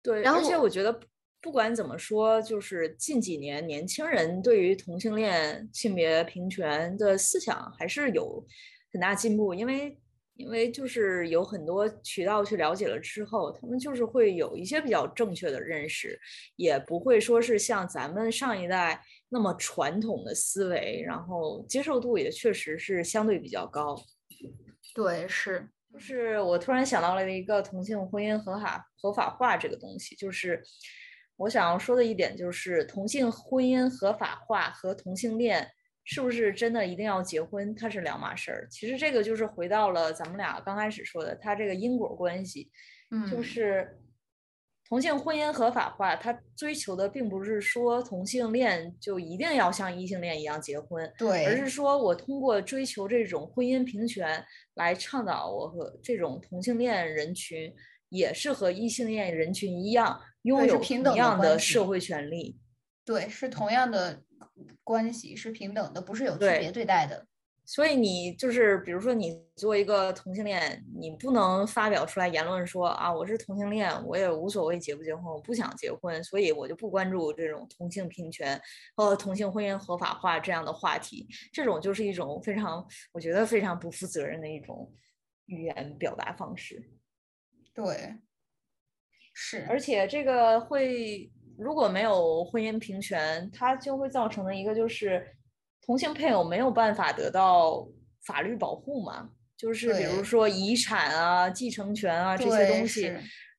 [0.04, 1.00] 对，而且我觉得
[1.40, 8.46] 不管怎么说，就是近几年年轻人对于同性恋、性别平权的思想还是有
[8.92, 9.54] 很大进步。
[9.54, 9.98] 因为
[10.36, 16.20] 因为就是有很多渠道去了解了之后，他们就是会有一些比较正确的认识，
[16.56, 23.96] 也不会说是像咱们上一代那么传统的思维，然后接受度也确实是相对比较高。
[24.94, 30.60] 对，是，就是我突然想到了一个同性婚姻合法合法化这个东西，就是
[31.36, 35.70] 我想要说的一点就是同性婚姻合法化和同性恋。
[36.06, 37.74] 是不是真的一定要结婚？
[37.74, 38.68] 它是两码事儿。
[38.70, 42.70] 其实这个就是回到了咱们俩刚开始说的，它这个因果关系，
[43.10, 43.98] 嗯，就是
[44.88, 57.74] 同性婚姻合法化，它追求的并不是说同性恋就一定要像异性恋一样结婚，对，而是说我通过追求这种婚姻平权来倡导我和这种同性恋人群
[58.08, 62.58] 也是和异性恋人群一样拥有同样的社会权利，
[63.04, 64.22] 对，是同样的。
[64.84, 67.26] 关系是平等的，不是有区别对待的。
[67.66, 78.60] 所以你就是，比如说你作为一个同性恋，你不能发表出来言论说啊，我是同性恋，我也无所谓结不结婚，我不想结婚，所以我就不关注这种同性平权
[78.94, 81.26] 和同性婚姻合法化这样的话题。
[81.52, 84.92] 这种就是一种非常，我觉得非常不负责任的一种
[85.46, 86.90] 语言表达方式。
[87.72, 88.14] 对，
[89.32, 91.30] 是，而且这个会。
[91.56, 95.24] 如果没有婚姻平权，它就会造成的一个就是
[95.86, 97.86] 同性配偶没有办法得到
[98.26, 103.14] 法律保护嘛，就是比如说遗产啊、继承权啊这些东西，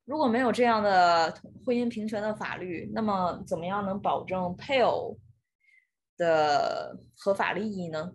[0.05, 1.31] 如果没有这样的
[1.65, 5.17] 婚姻平权的法律，那么怎么样能保证配偶
[6.17, 8.11] 的合法利益呢？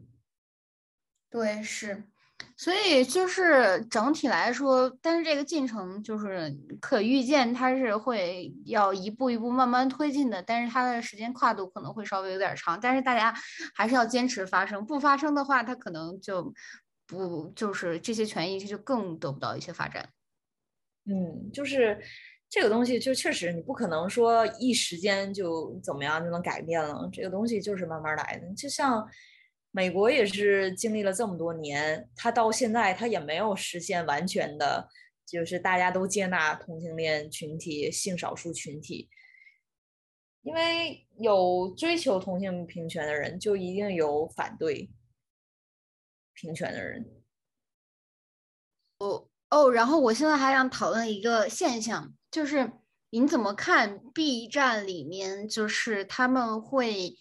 [1.31, 2.10] 对，是。
[2.63, 13.35] 所以就是整体来说，但是这个进程就是可预见，它是会要一步一步慢慢推进的，但是它的时间跨度可能会稍微有点长，但是大家
[13.75, 16.53] 还是要坚持发生，不发生的话，它可能就
[17.07, 20.07] 不就是这些权益就更得不到一些发展。
[21.07, 21.99] 嗯，就是
[22.51, 29.09] 这个东西就确实你不可能说一时间就怎么样就能改变了，这个东西就是慢慢来的，就像。
[29.73, 34.89] 美国也是经历了这么多年，他到现在他也没有实现完全的，
[35.25, 39.09] 就是大家都接纳同性恋群体、性少数群体。
[40.43, 44.91] 因为有追求同性平权的人，就一定有反对
[46.35, 47.09] 平权的人。
[48.99, 52.73] 哦哦，然后我现在还想讨论一个现象，就是
[53.11, 57.15] 你怎么看 B 站里面，就是他们会。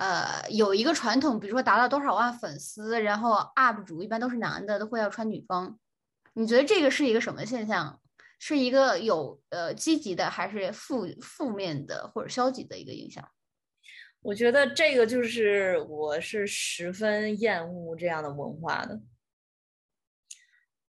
[0.00, 5.78] 呃，有一个传统，比如说达到多少万粉丝，然后 UP 主一般都是男的，都会要穿女装。
[6.32, 8.00] 你觉得这个是一个什么现象？
[8.38, 13.22] 是一个有呃积极的，还是负负面的或者消极的一个影响？
[14.22, 18.98] 我觉得这个就是我是十分厌恶这样的文化的。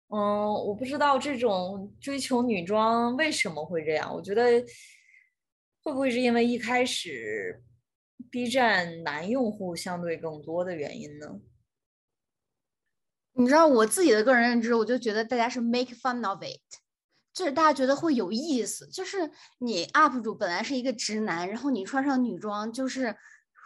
[0.07, 4.11] 嗯，我不知道这种追求女装为什么会这样。
[4.11, 4.43] 我觉得
[5.83, 7.61] 会不会是因为一开始
[8.35, 11.39] ？B 站男用户相对更多的原因呢？
[13.31, 16.59] 你知道我自己的个人认知，我就觉得大家是 make fun of it，
[17.33, 18.87] 就是大家觉得会有意思。
[18.87, 23.15] 就是你 UP 主本来是一个直男，然后你穿上女装，就是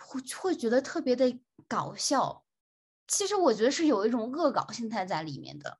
[0.07, 2.45] 会会觉得特别的搞笑。
[3.07, 5.79] 其实我觉得是有一种恶搞心态在里面的。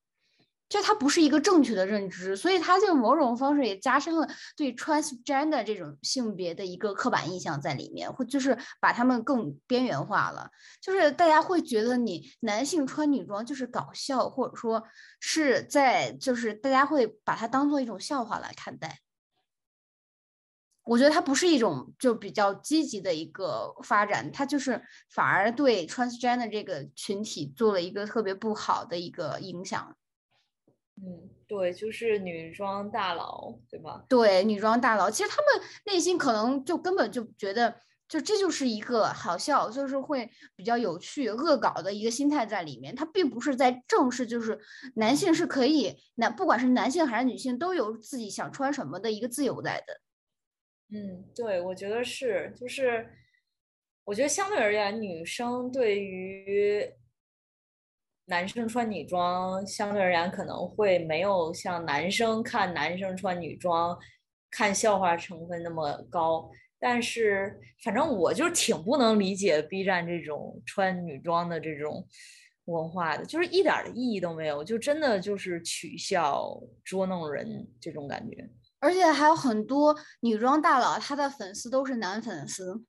[0.70, 10.52] 就它不是一个正确的认知，所以它就某种方式也加深了对 transgender 这种性别的一个刻板印象在里面，或就是把他们更边缘化了。
[10.80, 14.84] 就是大家会觉得你男性穿女装就是搞笑，或者说
[15.20, 19.00] 是在就是大家会把它当做一种笑话来看待。
[20.84, 29.96] 我觉得它不是一种就比较积极的一个发展，它就是反而对 transgender 这个群体做了一个特别不好的一个影响。
[31.02, 34.04] 嗯，对，就是女装大佬，对吧？
[34.10, 37.74] 对，女装大佬，其实他们内心可能就根本就觉得，
[38.08, 42.94] 就这就是一个好笑，就是会比较有趣、恶搞的一个心态在里面。
[42.94, 44.60] 他并不是在正视，就是
[44.96, 50.02] 男性是可以，男不管是男性还是女性，都有自己想穿什么的一个自由在的。
[50.92, 53.10] 嗯，对，我觉得是，就是
[54.04, 56.94] 我觉得相对而言，女生对于。
[58.30, 63.98] 男生穿女装相对而言可能会没有像男生看男生穿女装
[64.52, 66.50] 看笑话成分那么高，
[66.80, 72.08] 但是反正我就挺不能理解 B 站这种穿女装的这种
[72.66, 78.50] 文化的，就是一点的意义都没有，就真的就是取笑捉弄人这种感觉。
[78.80, 82.84] 而且还有很多女装大佬，他的粉丝都是男粉丝。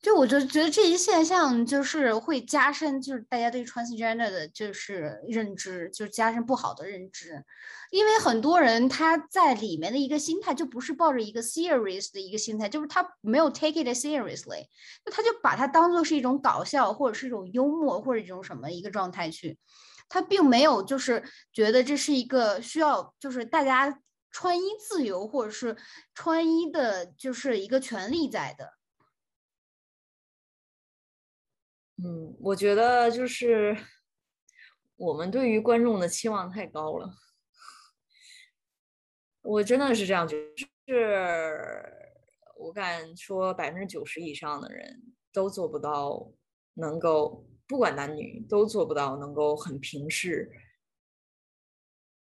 [0.00, 7.44] 就我就觉得这一现象就是会加深，就是大家对 transgender 的就是认知，就是加深不好的认知，
[7.90, 14.66] 因为很多人他在里面的一个心态就不是抱着一个 serious 的一个心态，就是他没有 take it seriously，
[15.04, 19.58] 那他就把它当做是一种搞笑或者是一种幽默或者一种什么一个状态去，
[20.08, 25.76] 他并没有就是觉得这是一个需要就是大家穿衣自由或者是
[26.14, 28.77] 穿衣的就是一个权利在的。
[32.00, 33.76] 嗯，我觉得就是
[34.96, 37.12] 我们对于观众的期望太高了。
[39.42, 41.92] 我真的是这样觉得，是
[42.56, 46.30] 我敢说百分之九十以上的人都做不到，
[46.74, 50.50] 能够不管男女都做不到能够很平视，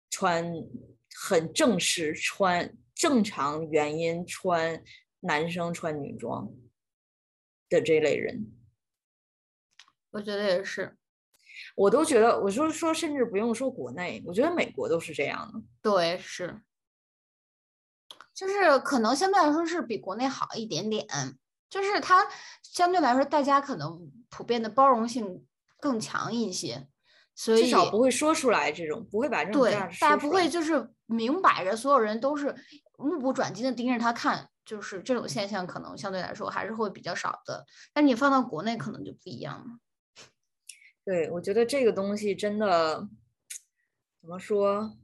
[0.09, 0.51] 穿
[1.13, 4.83] 很正式穿正常原因穿
[5.19, 6.51] 男生穿女装
[7.69, 8.55] 的这类人。
[10.11, 10.97] 我觉得也是，
[11.75, 15.61] 我都觉得，我就是说，甚至不用说国内，我觉得美国都是这样的。
[15.81, 16.61] 对，是，
[18.33, 21.05] 就是可能相对来说是比国内好一点点，
[21.69, 22.27] 就是它
[22.63, 25.45] 相对来说大家可能普遍的包容性
[25.79, 26.87] 更强一些，
[27.35, 32.55] 所以至少不会说出来这种，不会把这种对，大家不会就是明摆着所有人都是
[32.97, 39.65] 目不转睛的盯着他看，就是这种现象可能相对来说还是会比较少的，但你放到国内可能就不一样了。
[41.09, 42.99] 对，我觉得这个东西真的
[44.21, 44.95] 怎么说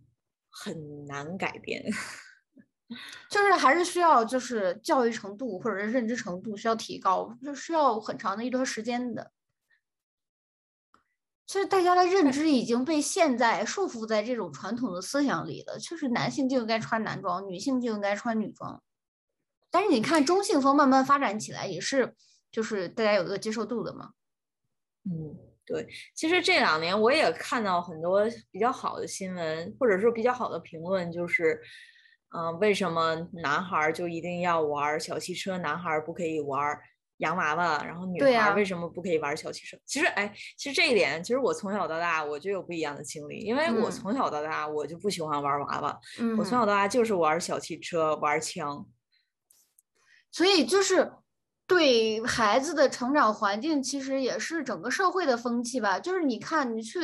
[0.51, 1.83] 很难改变，
[3.27, 9.31] 就是还是需要就是教育程度或者是认知程度需要提高，就需要很长的一段时间的。
[11.47, 18.83] 其实大家的认知已经被现在束缚在这种传统的思想里了，就是男性就应该穿男装，女性就应该穿女装。
[19.71, 22.15] 但是你看中性风慢慢发展起来，也是
[22.51, 24.11] 就是大家有一个接受度的嘛。
[25.05, 25.39] 嗯。
[25.65, 31.59] 对，其实这两年我也看到很多比较好的新闻，或者说比较好的评论，就是，
[32.37, 36.79] 嗯，为什么男孩就一定要玩小汽车，男孩不可以玩
[37.17, 39.75] 洋娃娃，然后女孩为什么不可以玩小汽车？
[39.85, 45.99] 其实，哎，其实这一点，其实我从小到大我就有不一样的经历，因为我从小到大我就不喜欢玩娃娃，
[46.37, 48.87] 我从小到大就是玩小汽车，玩枪，
[50.29, 51.11] 所以就是。
[51.67, 55.99] 对孩子的成长环境，其实也是整个社会的风气吧。
[55.99, 56.99] 就是你看，你去，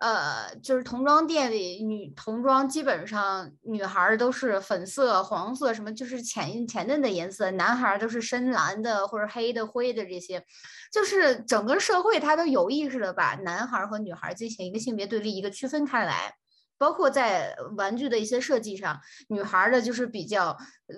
[0.00, 10.44] 呃，就是童装店里，女童装基本上女孩都是粉色、黄色，什么就是浅浅嫩的颜色；男孩都是深蓝的或者黑的、灰的这些。
[10.92, 16.34] 就是整个社会它都有意识的把男孩和女孩进行一个性别对立，一个区分开来。
[16.82, 20.48] 包括在玩具的一些设计上，女孩的就是比较，
[20.88, 20.96] 呃，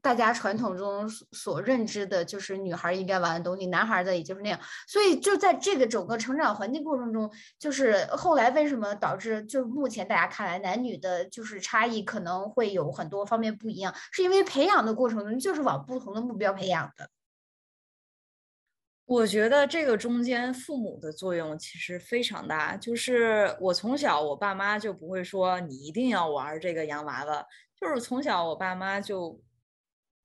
[0.00, 4.58] 大家传统中所认知的就是女孩应该玩的东西，男孩的也就是那样。
[4.88, 17.10] 所以就在这个整个成长环境过程中，就是后来为什么导致，就是目前大家看来男女的就是差异可能会有很多方面不一样，是因为培养的过程中就是往不同的目标培养的。
[19.06, 22.76] 我觉得这个中间父母的作用其实非常大。
[22.76, 27.46] 就是我从小，我爸妈就不会说你一定要玩这个洋娃娃，
[27.80, 29.40] 就是从小我爸妈就，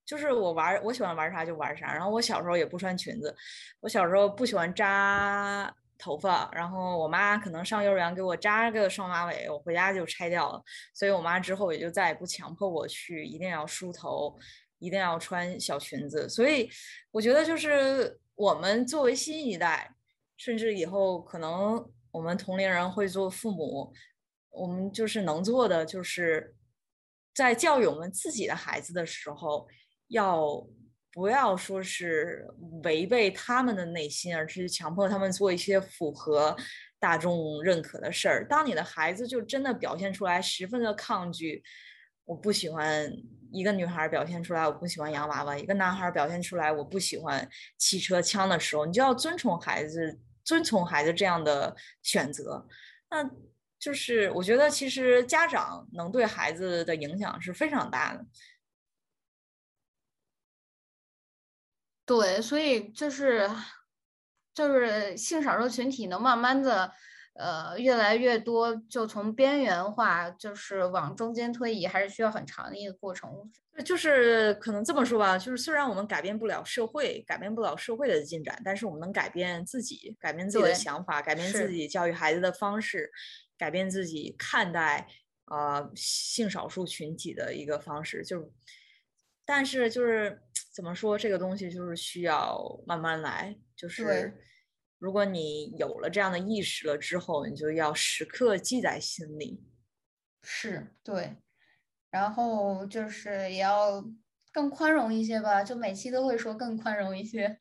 [0.04, 1.94] 就是我玩，我喜欢玩啥就玩啥。
[1.94, 3.36] 然后我小时候也不穿裙子，
[3.82, 10.64] 我小时候不喜欢扎头发，然后我妈可能上幼儿园给我扎个双马尾，我回家就拆掉了。
[10.96, 14.36] 所以我妈之后也就再也不强迫我去一定要梳头，
[14.80, 16.28] 一定要穿小裙子。
[16.28, 16.68] 所以
[17.12, 18.18] 我觉得就是。
[18.42, 19.94] 我们作为新一代，
[20.36, 23.94] 甚至以后可能我们同龄人会做父母，
[24.50, 26.56] 我们就是能做的，就是
[27.36, 29.68] 在教育我们自己的孩子的时候，
[30.08, 30.68] 要
[31.12, 32.48] 不要说是
[32.84, 36.58] 违背他们的内心，而是强迫他们做一些符合
[37.00, 38.48] 大众认可的事儿。
[38.48, 41.64] 当你的孩子就真的表现出来十分的抗拒。
[42.32, 43.12] 我不喜欢
[43.52, 47.46] 一个女孩表现出来，我不喜欢洋娃娃；一个男孩表现出来，我不喜欢
[47.78, 52.66] 汽车、枪的时候，你就要遵从孩子，遵从孩子这样的选择。
[53.10, 53.30] 那
[53.78, 58.26] 就是我觉得，其实家长能对孩子的影响是非常大的。
[62.06, 63.50] 对，所以就是
[64.54, 66.94] 就是性少数群体能慢慢的。
[67.42, 73.52] 呃，越来越多就从边缘化，就是往中间推移，还是需要很长的一个过程。
[73.84, 83.12] 就是可能这么说吧，就是虽然我们改变不了社会，改变不了社会的进展，但是我们能改变自己，改变自己的想法，改变自己教育孩子的方式，
[83.58, 85.08] 改变自己看待
[85.46, 88.52] 呃性少数群体的一个方式，就是。
[89.44, 90.39] 但是就是
[90.72, 93.58] 怎么说，这个东西就是需要慢慢来。
[93.76, 94.32] 就是
[95.02, 99.60] 如果你有了这样的意识了之后，你就要时刻记在心里。
[100.43, 101.38] 是对，
[102.12, 104.06] 然后就是也要
[104.52, 107.58] 更宽容一些吧，就每期都会说更宽容一些。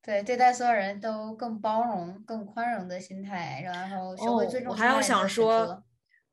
[0.00, 4.72] 对，对待所有人都更包容、更宽容的心态，然后学会尊重。
[4.72, 5.82] 我还要想说，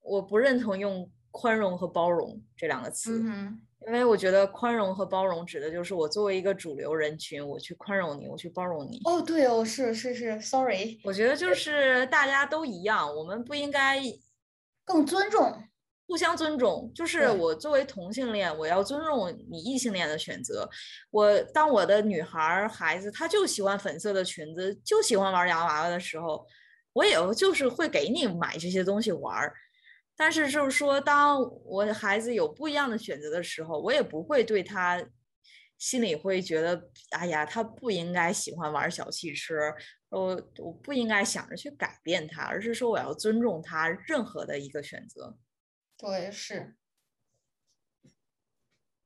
[0.01, 3.23] 我不认同用宽容和包容这两个词，
[3.87, 8.99] 因为我觉得宽容和包容指的就是我作为一个主流人群，我去宽容你，我去包容你。
[9.05, 10.99] 哦，对哦，是是是，sorry。
[11.03, 14.01] 我觉得就是大家都一样，我们不应该
[14.83, 15.63] 更尊重。
[16.07, 20.69] 互相尊重，就是我作为同性恋，我要尊重你异性恋的选择。
[21.09, 26.45] 我当我的女孩孩子，她就喜欢粉色的裙子，就喜欢玩洋娃娃的时候，
[26.93, 29.51] 我也就是会给你买这些东西玩。
[30.15, 35.03] 但是就是说，当我的孩子有不一样的选择的时候，我也不会对他
[35.77, 39.53] 心里会觉得，哎呀，他不应该喜欢玩小汽车，
[40.09, 45.37] 我我不应该想着去改变他，而是说我要尊重他任何的一个选择。
[45.97, 46.75] 对，是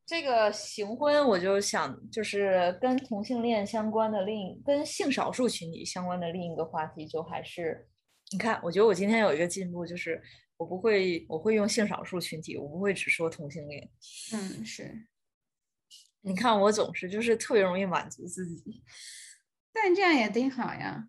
[0.06, 7.88] 这个行婚，我就想就是跟同性恋相关的另跟性少数群体相关的另一个话题，就还是
[8.32, 10.22] 你看，我觉得我今天有一个进步，就是
[10.60, 13.90] 我不会我会用性少数群体，我不会只说同性恋。
[14.34, 15.08] 嗯，是。
[16.22, 18.84] 你看我总是就是特别容易满足自己，
[19.72, 21.08] 但这样也挺好呀。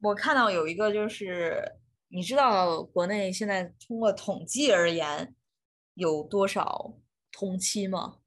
[0.00, 1.78] 我看到有一个就是。
[2.14, 5.34] 你知道国内现在通过统计而言
[5.94, 6.94] 有多少
[7.30, 8.18] 同期吗？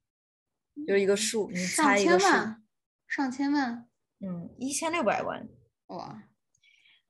[0.87, 2.25] 就是一个数，你猜一个数。
[3.07, 3.87] 上千万。
[4.21, 5.47] 嗯，一千六百万。
[5.89, 6.23] 哇。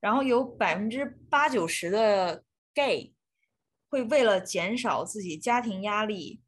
[0.02, 2.44] 然后有百分之八九十的
[2.76, 3.16] gay
[3.90, 6.42] 会为了减少自己家庭压力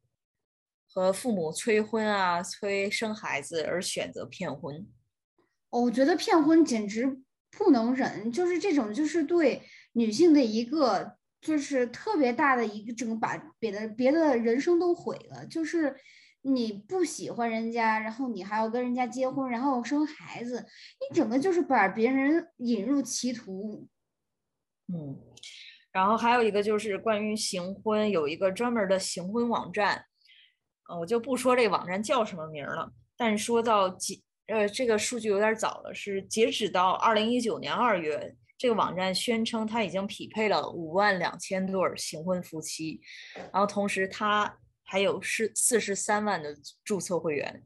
[0.86, 4.86] 和父母催婚啊、催生孩子而选择骗婚。
[5.70, 9.64] 我觉得骗婚简直不能忍，就是这种，就是对。
[9.94, 15.96] 女性的一个就是特别大的一个整个把别的别的人生都毁了，就是
[16.44, 20.64] 你不喜欢人家，然后你还要跟人家结婚，然后生孩子，
[21.10, 23.88] 你整个就是把别人引入歧途。
[24.94, 25.18] 嗯，
[25.92, 30.06] 然后还有一个就是关于行婚，有一个专门的行婚网站，
[30.90, 38.36] 呃，我就不说这个网站叫什么名了，但说到截呃这个数据有点早了，是截止到二零一九年二月。
[38.60, 43.00] 这个网站宣称，它已经匹配了五万两千对新婚夫妻，
[43.36, 47.64] 然后同时它还有是四十三万的注册会员。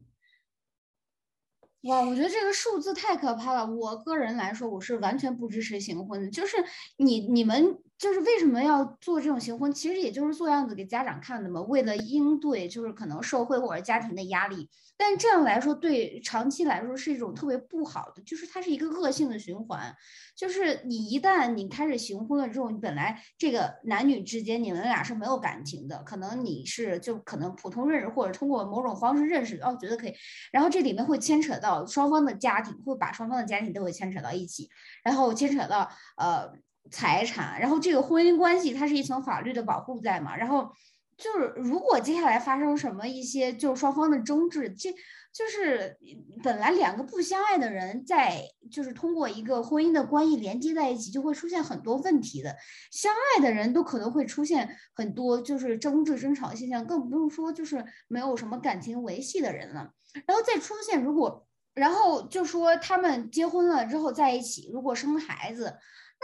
[1.84, 3.66] 哇，我觉得这个数字太可怕了。
[3.66, 6.30] 我个人来说，我是完全不支持行婚的。
[6.30, 6.58] 就是
[6.98, 9.72] 你你们就是为什么要做这种行婚？
[9.72, 14.68] 其实也就是做样子给家长看的嘛，为了应对就是可能社会或者家庭的压力。
[14.96, 19.94] 但这样来说，对长期来说是一种特别不好的，就是它是一个恶性的循环。
[20.36, 30.14] 就是你一旦你开始行婚了之后，你本来这个男女之间你们俩是没有感情的，可能你是就可能普通认识或者通过某种方式认识，哦觉得可以，
[30.50, 34.68] 然后这里面会牵扯到双方的家庭，会把双方的家庭都会牵扯到一起，
[35.04, 36.50] 然后牵扯到呃
[36.90, 40.70] 财产，然后这个婚姻关系它是一层法律的保护在嘛，然后
[41.16, 44.94] 就是如果接下来发生什么一些就是双方的争执，这。
[45.34, 45.96] 就是
[46.42, 52.54] 本来两个不相爱的人，在就是通过一个婚姻的关系连接在一起，就会出现很多问题的。
[52.90, 59.92] 相爱的人都可能会出现很多就是争执、争吵现象，更不用说就是没有什么感情维系的人了。
[60.26, 65.78] 然后再出现，如果然后就说他们结婚了之后在一起，如果生孩子，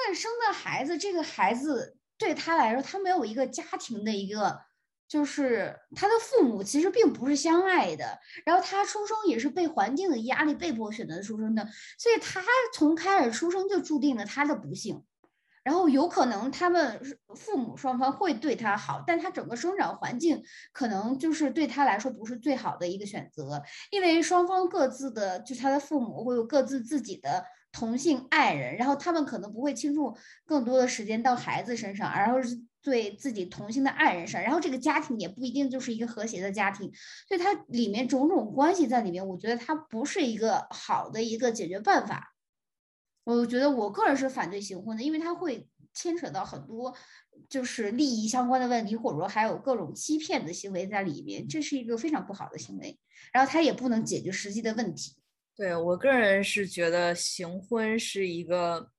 [0.07, 4.61] 但生的孩子这个孩子对他来说，他没有一个家庭的一个。
[5.09, 12.43] 就是他的父母其实并不是相爱的，然后他出生也是被环境的压力被迫选择出生的，所以他
[12.75, 15.03] 从开始出生就注定了他的不幸。
[15.65, 17.01] 然后有可能他们
[17.35, 27.43] 父母双方会对他好，但他整个生长环境可能就是对他来说不是最好的一个选择，因为双方各自的就他的父母会有各自自己的
[27.79, 32.61] 同性爱人，然后他们可能不会倾注更多的时间到孩子身上，然后是。
[32.81, 36.91] 对自己同性的爱人上，然后这个家庭也不一定就是一个和谐的家庭，
[37.27, 42.35] 所以它里面种种关系在里面，我觉得它不是一个好的一个解决办法。
[43.25, 46.95] 我觉得我个人是反对行婚的，因为它会牵扯到很多
[47.51, 52.99] 就是利益相关的问题，或者说还有各种欺骗的行为在里面，这是一个非常不好的行为。
[53.33, 55.18] 然后它也不能解决实际的问题。
[55.59, 58.91] 对我个人是觉得行婚是一个。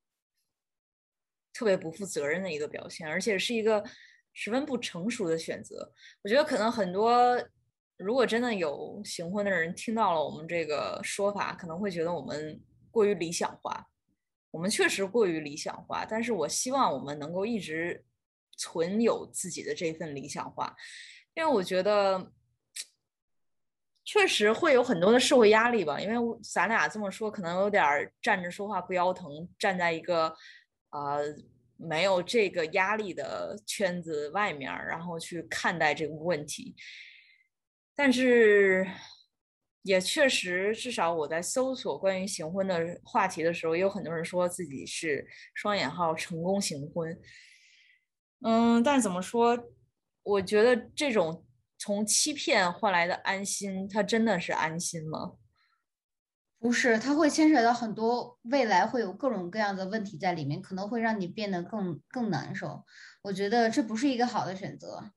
[1.52, 3.84] 特别不负责任的一个表现，而且是一个
[4.32, 5.92] 十分不成熟的选择。
[6.22, 7.36] 我觉得可能很多
[7.98, 12.58] 如果真的有行婚的人听到了我们这个说法，可能会觉得我们
[12.90, 13.84] 过于理想化。
[14.52, 18.02] 我们确实过于理想化，但是我希望我们能够一直
[18.56, 20.74] 存有自己的这份理想化，
[21.34, 22.32] 因为我觉得
[24.10, 26.00] 确实会有很多的社会压力吧。
[26.00, 30.34] 因为咱俩这么说，可能有点站着说话不腰疼，站在一个
[30.90, 31.20] 呃
[31.76, 36.74] 没有这个压力的圈子外面，然后去看待这个问题，
[37.94, 38.84] 但是。
[39.82, 47.18] 也确实，至少我在搜索关于行婚的话题的时候，也有很多人说自己是双引号成功行婚。
[48.42, 49.58] 嗯，但怎么说？
[50.22, 51.46] 我觉得这种
[51.80, 55.32] 从欺骗换来的安心，它真的是安心吗？
[56.60, 62.84] 不是，它会牵扯到很多未来会有各种各样的问题在里面，可能会让你变得更更难受。
[63.22, 65.10] 我觉得这不是一个好的选择。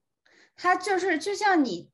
[0.56, 1.92] 它就是就像你。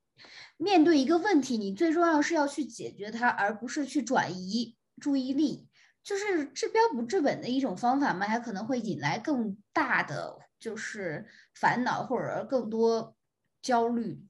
[0.61, 5.69] 面对一个问题，你最重要是要去解决它，而不是去转移注意力。
[6.03, 13.15] 就是治标不治本的一种方法嘛，还可能会引来更大的就是烦恼或者更多
[13.61, 14.27] 焦虑。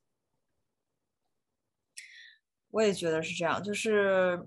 [2.72, 3.62] 我也觉得是这样。
[3.62, 4.42] 就是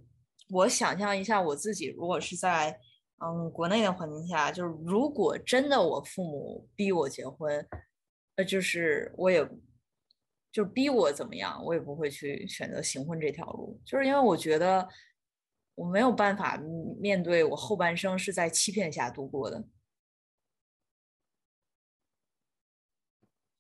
[0.49, 2.79] 我想象一下我自己，如果是在
[3.19, 7.67] 嗯国内的环境下，就是如果真的我父母逼我结婚，
[8.37, 9.49] 呃就是我也。
[10.55, 14.87] 就逼我怎么样，我也不会去选择行婚这条路，就是因为我觉得
[15.75, 16.59] 我没有办法
[17.01, 19.65] 面对我后半生是在欺骗下度过的。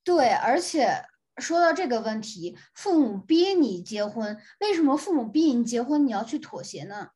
[0.04, 1.02] 对，而且
[1.38, 7.08] 说到这个问题，父母逼你结婚，为什么父母逼你结婚你要去妥协呢？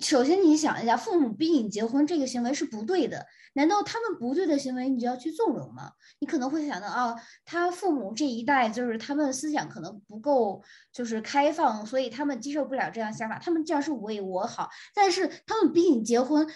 [0.00, 3.26] 首先，你想一下，父母逼你结婚这个行为是不对的。
[3.54, 5.92] 难道他们不对的行为你就要去纵容吗？
[6.18, 13.38] 你可能会想到啊，他父母这一代就是他们思想可能不够就是开放，所以他们接受不了这样想法。
[13.38, 16.48] 他们这样是为我好，但是他们逼你结婚，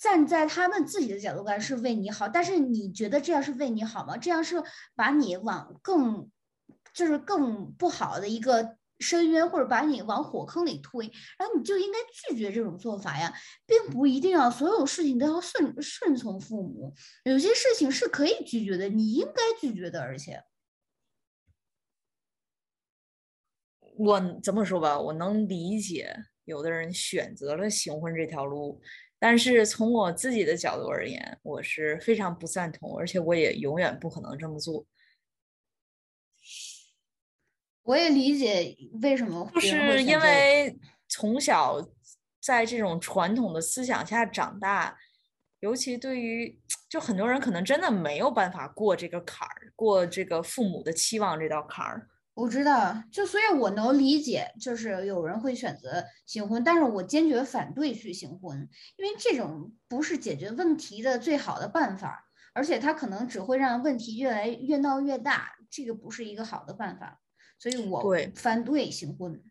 [0.00, 4.16] 站在他们自己的角度看是为你好，但是你觉得这样是为你好吗？
[4.16, 4.60] 这样是
[4.96, 6.28] 把你往更
[6.92, 8.76] 就是更不好的一个。
[9.02, 13.32] 深渊或者把你往火坑里推，然后你就应该拒绝这种做法呀，
[13.64, 16.92] 并不一定要所有事情都要顺顺从父母，
[17.24, 20.02] 有些事情是可以拒绝的，你应该拒绝的。
[20.02, 20.44] 而且，
[23.96, 28.82] 我这么说吧，我能理解有的人选择了行婚这条路，
[29.20, 34.86] 但是从我自己的角度而言，我是非常不赞同，而且我也永远不可能这么做。
[37.82, 40.74] 我也理解为什么，就是因为
[41.06, 41.86] 从小
[42.40, 44.96] 在这种传统的思想下长大，
[45.60, 46.58] 尤其对于
[46.88, 52.08] 就很多人可能真的没有办法过这个坎儿，过这个父母的期望这道坎儿。
[52.34, 62.24] 我知道，就所以我能理解，就是有人会选择行婚，但是我坚决反对去行婚，因为这种不是解决问题的最好的办法，
[62.54, 67.20] 而且它可能只会让问题越来越闹越大，这个不是一个好的办法。
[67.58, 69.42] 所以我对反对行婚，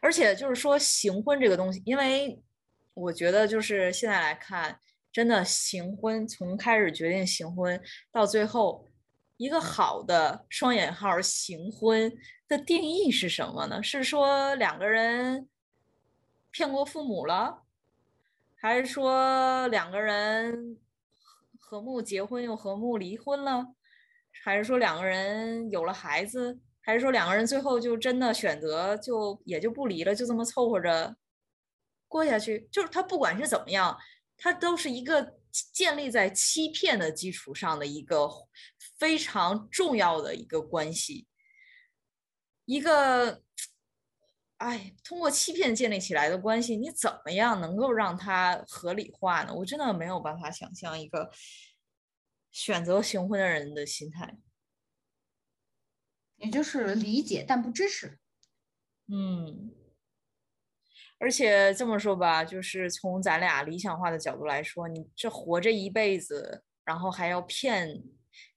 [0.00, 2.42] 而且就是说行婚这个东西，因为
[2.94, 4.78] 我觉得就是现在来看，
[5.12, 7.78] 真的行婚从开始决定行婚
[8.10, 8.90] 到最后，
[9.42, 12.16] 一个好的双引号行婚
[12.46, 13.82] 的定义是什么呢？
[13.82, 15.48] 是说两个人
[16.52, 17.64] 骗过父母了，
[18.54, 20.78] 还是说两个人
[21.58, 23.74] 和睦结婚又和睦离婚了，
[24.44, 26.60] 还是说两个人有了孩子？
[26.80, 31.16] 还是说两个人最后就真的选择就也就不离了，就这么凑合着
[32.06, 32.68] 过下去？
[32.70, 33.98] 就是他不管是怎么样，
[34.38, 38.28] 他都是一个建立在欺骗的基础上的一个
[39.02, 41.26] 非常重要的一个关系，
[42.66, 43.42] 一个
[44.58, 49.52] 哎，通过欺骗建立起来的关系，你怎么样能够让它合理化呢？
[49.52, 51.32] 我真的没有办法想象一个
[52.52, 54.38] 选择行婚的人的心态。
[56.36, 58.20] 也就是理解但不支持，
[59.08, 59.74] 嗯，
[61.18, 68.00] 而且这么说吧，就是从咱俩理想化的角度来说，你这活这一辈子，然后还要骗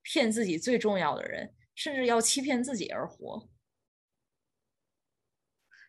[0.06, 3.50] 骗自己最重要的人，甚至要欺骗自己而活。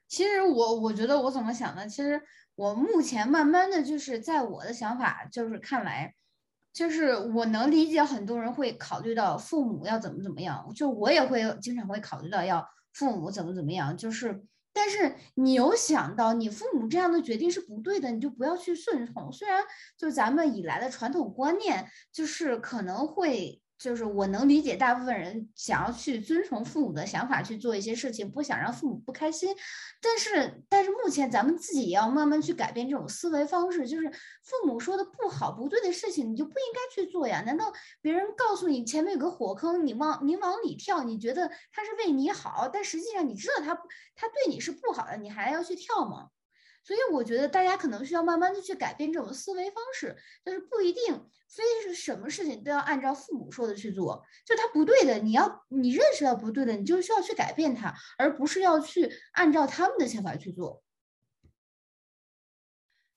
[0.08, 1.86] 其实我我觉得我怎么想呢？
[1.86, 2.20] 其实
[2.56, 6.14] 我目前慢慢的就是在我的想法就是看来。
[6.72, 13.96] 就是我能理解很多人会考虑到父母要怎么怎么样，就我也会经常会考虑到要父母怎么怎么样。
[13.96, 14.44] 就是，
[14.74, 19.32] 但是你有想到你父母这样的决定是不对的，你就不要去顺从。
[19.32, 19.64] 虽然
[19.96, 29.54] 就咱们以来的传统观念，就是可能会就是我能理解大部分人想要去遵从父母的想法去做一些事情，不想让父母不开心。
[30.00, 34.08] 但是，但是目前咱们自己也要慢慢去改变这种思维方式，就是
[34.42, 37.42] 父母说的不好不对的事情，你就不应该去做呀？
[37.42, 43.74] 难道别人告诉你前面有个火坑，你往你往里跳，你觉得他是为你好，但实际上你知道他
[44.14, 46.28] 他对你是不好的，你还要去跳吗？
[46.86, 60.80] 所以我觉得大家可能需要慢慢的去改变这种思维方式，就是不一定非是什么事情都要按照父母说的去做，就他不对的，你要你认识到不对的，你就需要去改变它，而不是要去按照他们的想法去做。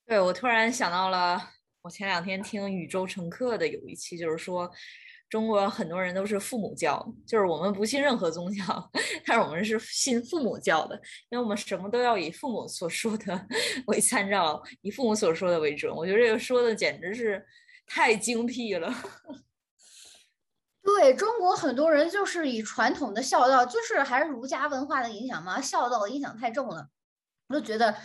[0.07, 1.39] 对我突然想到了，
[1.83, 4.71] 我前两天听宇宙乘客的有一期，就是说。
[5.29, 8.91] 中国很多人都是父母教，就是我们不信任何宗教，
[9.25, 10.95] 但是我们是信父母教的，
[11.29, 13.47] 因为我们什么都要以父母所说的
[13.87, 15.95] 为参照，以父母所说的为准。
[15.95, 17.45] 我觉得这个说的简直是
[17.85, 18.91] 太精辟了。
[20.81, 26.87] 对中国很多人就是以传统的孝道，就是还是儒家文化的影响嘛，孝道影响太重了，
[27.49, 27.95] 我就觉得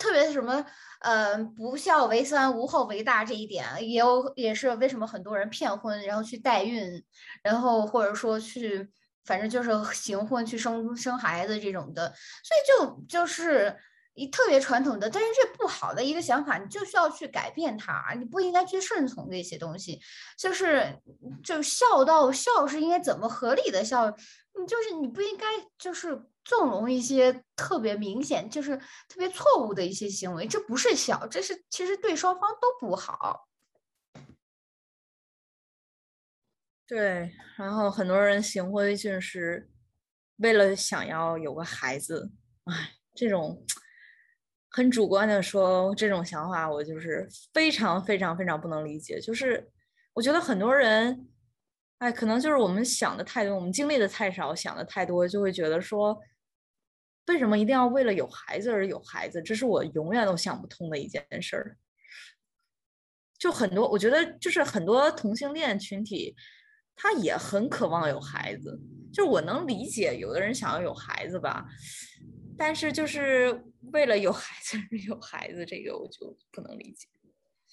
[0.00, 0.64] 特别什么。
[1.00, 7.02] 呃，不孝为三，无后为大，这一点也有，也是为什么很多人骗婚，然后去代孕，
[7.42, 8.86] 然后或者说去，
[9.24, 12.12] 反正就是行婚去生生孩子这种的，
[12.44, 13.74] 所以就就是
[14.12, 19.98] 一特别传统的，但是这不好的一个想法，你就需要去改变它，你不应该去顺从这些东西，
[20.36, 21.00] 就是
[21.42, 25.46] 就孝道，孝是应该怎么合理的孝，你就是你不应该
[25.78, 26.20] 就是。
[26.50, 33.48] 纵容一些特别明显就是特别错误的一些行为，这不是小，这是其实对双方都不好。
[36.88, 39.70] 对，然后很多人行婚就是
[40.38, 42.32] 为了想要有个孩子，
[42.64, 43.64] 哎，这种
[44.70, 49.20] 很主观的说这种想法，我就是非常非常非常不能理解。
[49.20, 49.70] 就是
[50.14, 51.28] 我觉得很多人，
[51.98, 56.20] 哎，可能就是我们想的太多，我们经历的太少，想的太多，就会觉得说。
[57.26, 59.40] 为什么一定要为了有孩子而有孩子？
[59.40, 61.76] 这是我永远都想不通的一件事儿。
[63.38, 66.34] 就很多，我觉得就是很多同性恋群体，
[66.96, 68.78] 他也很渴望有孩子。
[69.12, 71.66] 就是我能理解，有的人想要有孩子吧，
[72.58, 77.06] 但是就是为了有孩子而有孩子，这个我就不能理解。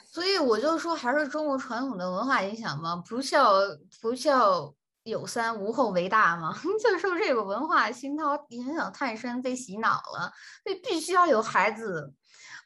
[0.06, 3.52] 所以我就说，还是中国传统的文化影响嘛，不孝
[4.02, 4.74] 不孝。
[5.08, 6.54] 有三无后为大嘛，
[6.84, 10.34] 就受这个文化熏陶影响太深，被洗脑了，
[10.64, 12.14] 所以必须要有孩子。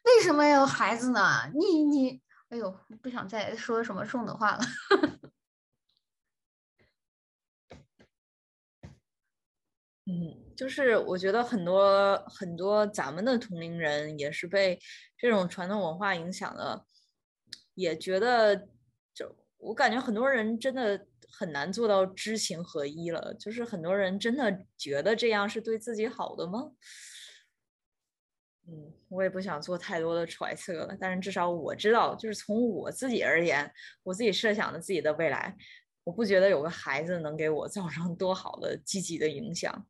[0.03, 1.21] 为什么要有孩子呢？
[1.53, 4.59] 你你，哎呦，不想再说什么重的话了。
[10.07, 14.79] 嗯，就是我觉得很多很多咱们的同龄人也是被
[15.15, 16.87] 这种传统文化影响的，
[17.75, 18.67] 也觉得
[19.13, 21.05] 就我感觉很多人真的。
[21.31, 26.71] 很难做到知行合一了，就是很多人真的觉得这样是对自己好的吗？
[28.67, 33.69] 嗯，我也不想做太多的揣测了，但是至少我知道，就是从我自己而言，
[34.03, 35.57] 我自己设想的自己的未来，
[36.03, 39.87] 我不觉得有个孩子能给我造成多好的积极的影响。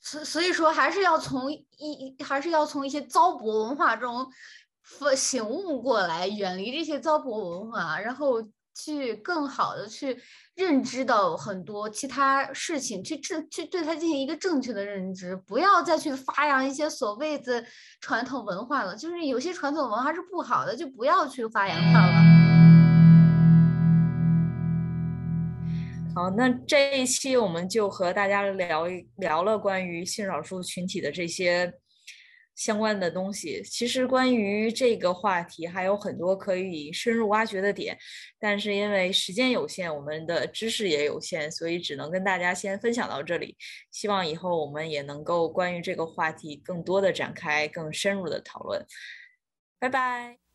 [0.00, 4.26] 所所以说，还是要从一还是要从一些糟粕文化中
[5.16, 8.42] 醒悟过来，远离这些糟粕文化，然后
[8.78, 10.18] 去更好的去。
[10.58, 17.64] 认知到很多其他事情，去正去对他进行一个正确的认知，不要再去发扬一些所谓的
[18.00, 18.96] 传统文化了。
[18.96, 22.12] 就是有些传统文化是不好的，就不要去发扬它了。
[26.16, 31.72] 好，那这一期我们就和大家聊一聊了关于性少数群体的这些。
[32.58, 37.96] 相关的东西，其实关于这个话题还有很多可以深入挖掘的点，
[38.40, 43.56] 但是因为时间有限，我们的知识也有限，所以只能跟大家先分享到这里。
[43.92, 48.84] 希望以后我们也能够关于这个话题更多的展开更深入的讨论。
[49.78, 50.47] 拜拜。